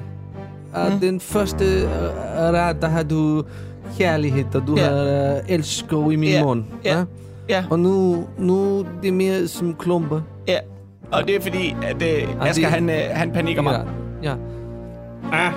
Og 0.74 0.92
mm. 0.94 1.00
den 1.00 1.20
første 1.20 1.66
øh, 1.66 1.90
ret, 2.38 2.82
der 2.82 2.88
har 2.88 3.04
du 3.04 3.44
kærlighed, 3.98 4.56
og 4.56 4.68
du 4.68 4.76
Ja. 4.78 4.84
har 4.84 5.34
øh, 5.36 5.40
elskov 5.50 6.12
i 6.12 6.16
min 6.16 6.30
Ja, 6.30 6.44
mund. 6.44 6.64
ja, 6.86 7.04
ja. 7.50 7.64
Og 7.70 7.80
nu, 7.80 8.24
nu 8.38 8.86
det 9.02 9.08
er 9.08 9.12
mere 9.12 9.48
som 9.48 9.76
klumper. 9.76 10.22
Ja. 10.48 10.58
Og 11.12 11.28
det 11.28 11.36
er 11.36 11.42
fordi, 11.42 11.76
at 11.84 11.96
øh, 12.02 12.28
Asger, 12.48 12.64
det- 12.68 12.74
han, 12.74 12.90
øh, 12.90 12.96
han 13.12 13.32
panikker 13.32 13.62
mig. 13.62 13.86
Ja. 14.24 14.34
Ah, 15.32 15.54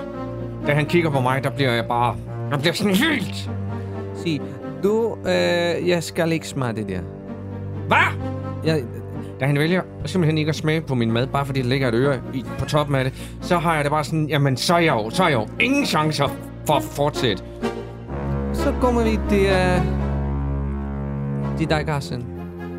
da 0.66 0.72
han 0.72 0.86
kigger 0.86 1.10
på 1.10 1.20
mig, 1.20 1.44
der 1.44 1.50
bliver 1.50 1.72
jeg 1.72 1.84
bare... 1.88 2.16
Jeg 2.50 2.58
bliver 2.58 2.74
sådan 2.74 2.94
helt... 2.94 3.50
Sig, 4.14 4.40
du, 4.82 5.16
øh, 5.26 5.88
jeg 5.88 6.02
skal 6.02 6.32
ikke 6.32 6.48
smage 6.48 6.72
det 6.76 6.88
der. 6.88 7.00
Hvad? 7.86 7.96
Jeg, 8.64 8.82
da 9.44 9.48
han 9.48 9.58
vælger 9.58 9.82
simpelthen 10.06 10.38
ikke 10.38 10.48
at 10.48 10.54
smage 10.56 10.80
på 10.80 10.94
min 10.94 11.12
mad, 11.12 11.26
bare 11.26 11.46
fordi 11.46 11.62
der 11.62 11.68
ligger 11.68 11.88
et 11.88 11.94
øre 11.94 12.20
i, 12.34 12.44
på 12.58 12.64
toppen 12.64 12.96
af 12.96 13.04
det, 13.04 13.12
så 13.40 13.58
har 13.58 13.74
jeg 13.74 13.84
det 13.84 13.90
bare 13.90 14.04
sådan, 14.04 14.28
jamen 14.28 14.56
så 14.56 14.74
er 14.74 14.78
jeg 14.78 14.92
jo, 14.92 15.10
så 15.10 15.24
er 15.24 15.28
jeg 15.28 15.36
jo 15.36 15.48
ingen 15.60 15.86
chancer 15.86 16.28
for 16.66 16.74
at 16.74 16.82
fortsætte. 16.82 17.42
så 18.52 18.74
kommer 18.80 19.04
vi 19.04 19.18
til, 19.30 19.46
øh, 19.46 19.80
til 21.58 21.70
dig, 21.70 21.84
Carsten. 21.86 22.33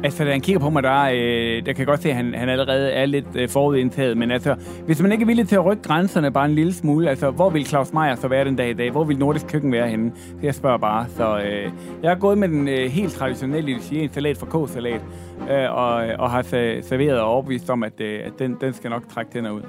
Altså, 0.05 0.23
da 0.23 0.31
han 0.31 0.41
kigger 0.41 0.59
på 0.59 0.69
mig, 0.69 0.83
der, 0.83 1.03
øh, 1.03 1.65
der 1.65 1.73
kan 1.73 1.77
jeg 1.77 1.87
godt 1.87 2.01
se, 2.01 2.09
at 2.09 2.15
han, 2.15 2.33
han 2.33 2.49
allerede 2.49 2.91
er 2.91 3.05
lidt 3.05 3.25
øh, 3.35 3.49
forudindtaget. 3.49 4.17
Men 4.17 4.31
altså, 4.31 4.55
hvis 4.85 5.01
man 5.01 5.11
ikke 5.11 5.21
er 5.21 5.25
villig 5.25 5.47
til 5.47 5.55
at 5.55 5.65
rykke 5.65 5.83
grænserne 5.83 6.31
bare 6.31 6.45
en 6.45 6.55
lille 6.55 6.73
smule, 6.73 7.09
altså, 7.09 7.31
hvor 7.31 7.49
vil 7.49 7.65
Claus 7.65 7.93
Meier 7.93 8.15
så 8.15 8.27
være 8.27 8.45
den 8.45 8.55
dag 8.55 8.69
i 8.69 8.73
dag? 8.73 8.91
Hvor 8.91 9.03
vil 9.03 9.17
Nordisk 9.17 9.47
Køkken 9.47 9.71
være 9.71 9.89
henne? 9.89 10.11
Så 10.15 10.37
jeg 10.43 10.55
spørger 10.55 10.77
bare. 10.77 11.05
Så 11.09 11.39
øh, 11.39 11.71
jeg 12.03 12.11
har 12.11 12.15
gået 12.15 12.37
med 12.37 12.49
den 12.49 12.67
øh, 12.67 12.89
helt 12.89 13.13
traditionelle 13.13 13.71
italienske 13.71 14.13
salat 14.13 14.37
fra 14.37 14.65
K-salat, 14.65 15.01
øh, 15.51 15.71
og, 15.71 15.93
og 16.19 16.31
har 16.31 16.41
se- 16.41 16.83
serveret 16.83 17.19
og 17.19 17.27
overbevist 17.27 17.69
om, 17.69 17.83
at, 17.83 18.01
øh, 18.01 18.19
at 18.25 18.33
den, 18.39 18.57
den 18.61 18.73
skal 18.73 18.89
nok 18.89 19.09
trække 19.09 19.31
tænder 19.31 19.51
ud. 19.51 19.61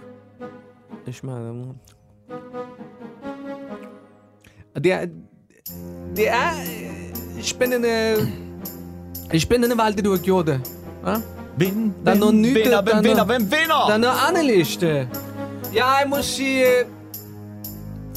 Det 1.07 1.14
smager. 1.14 1.75
Og 4.75 4.85
det 4.85 4.92
er... 4.92 5.07
Det 6.16 6.29
er 6.29 6.51
øh, 7.37 7.42
spændende... 7.42 8.16
Det 9.31 9.37
er 9.37 9.41
spændende 9.41 9.79
valg, 9.79 9.97
det 9.97 10.05
du 10.05 10.11
har 10.11 10.19
gjort 10.19 10.47
det. 10.47 10.61
Ja? 11.07 11.15
Vind, 11.59 11.93
Der 12.05 12.11
er 12.11 12.15
noget 12.15 12.35
nyt, 12.35 12.55
vinder, 12.55 12.71
der 12.71 12.79
er 12.79 12.83
hvem 12.83 13.05
vinder, 13.05 13.25
hvem 13.25 13.43
vinder? 13.43 13.85
Der 13.89 13.95
er 13.95 13.99
noget 13.99 14.15
anderledes. 14.29 14.79
Jeg 15.75 16.05
må 16.09 16.17
sige... 16.23 16.65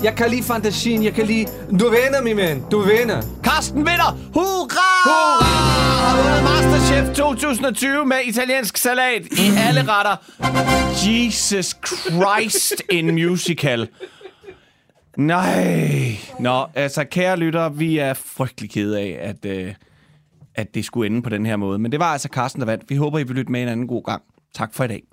Jeg 0.03 0.15
kan 0.15 0.29
lide 0.29 0.43
fantasien, 0.43 1.03
jeg 1.03 1.13
kan 1.13 1.25
lide... 1.25 1.45
Du 1.79 1.89
vinder, 1.89 2.21
min 2.23 2.37
ven. 2.37 2.63
Du 2.71 2.79
vinder. 2.81 3.21
Karsten 3.43 3.77
vinder! 3.77 4.17
Hurra! 4.33 5.03
Hurra! 5.03 5.45
Har 5.45 6.23
vundet 6.23 6.43
Masterchef 6.73 7.15
2020 7.15 8.05
med 8.05 8.17
italiensk 8.25 8.77
salat 8.77 9.21
i 9.25 9.51
alle 9.67 9.85
retter. 9.87 10.15
Jesus 11.07 11.75
Christ, 11.85 12.83
en 12.89 13.15
musical. 13.15 13.87
Nej. 15.17 16.17
Nå, 16.39 16.65
altså 16.75 17.03
kære 17.03 17.37
lytter, 17.37 17.69
vi 17.69 17.97
er 17.97 18.13
frygtelig 18.13 18.71
kede 18.71 18.99
af, 18.99 19.17
at, 19.21 19.45
øh, 19.51 19.73
at 20.59 20.75
det 20.75 20.85
skulle 20.85 21.05
ende 21.07 21.21
på 21.21 21.29
den 21.29 21.45
her 21.45 21.55
måde. 21.55 21.79
Men 21.79 21.91
det 21.91 21.99
var 21.99 22.05
altså 22.05 22.29
Carsten, 22.31 22.59
der 22.59 22.65
vandt. 22.65 22.89
Vi 22.89 22.95
håber, 22.95 23.19
I 23.19 23.23
vil 23.23 23.35
lytte 23.35 23.51
med 23.51 23.61
en 23.61 23.67
anden 23.67 23.87
god 23.87 24.03
gang. 24.03 24.23
Tak 24.53 24.73
for 24.73 24.83
i 24.83 24.87
dag. 24.87 25.03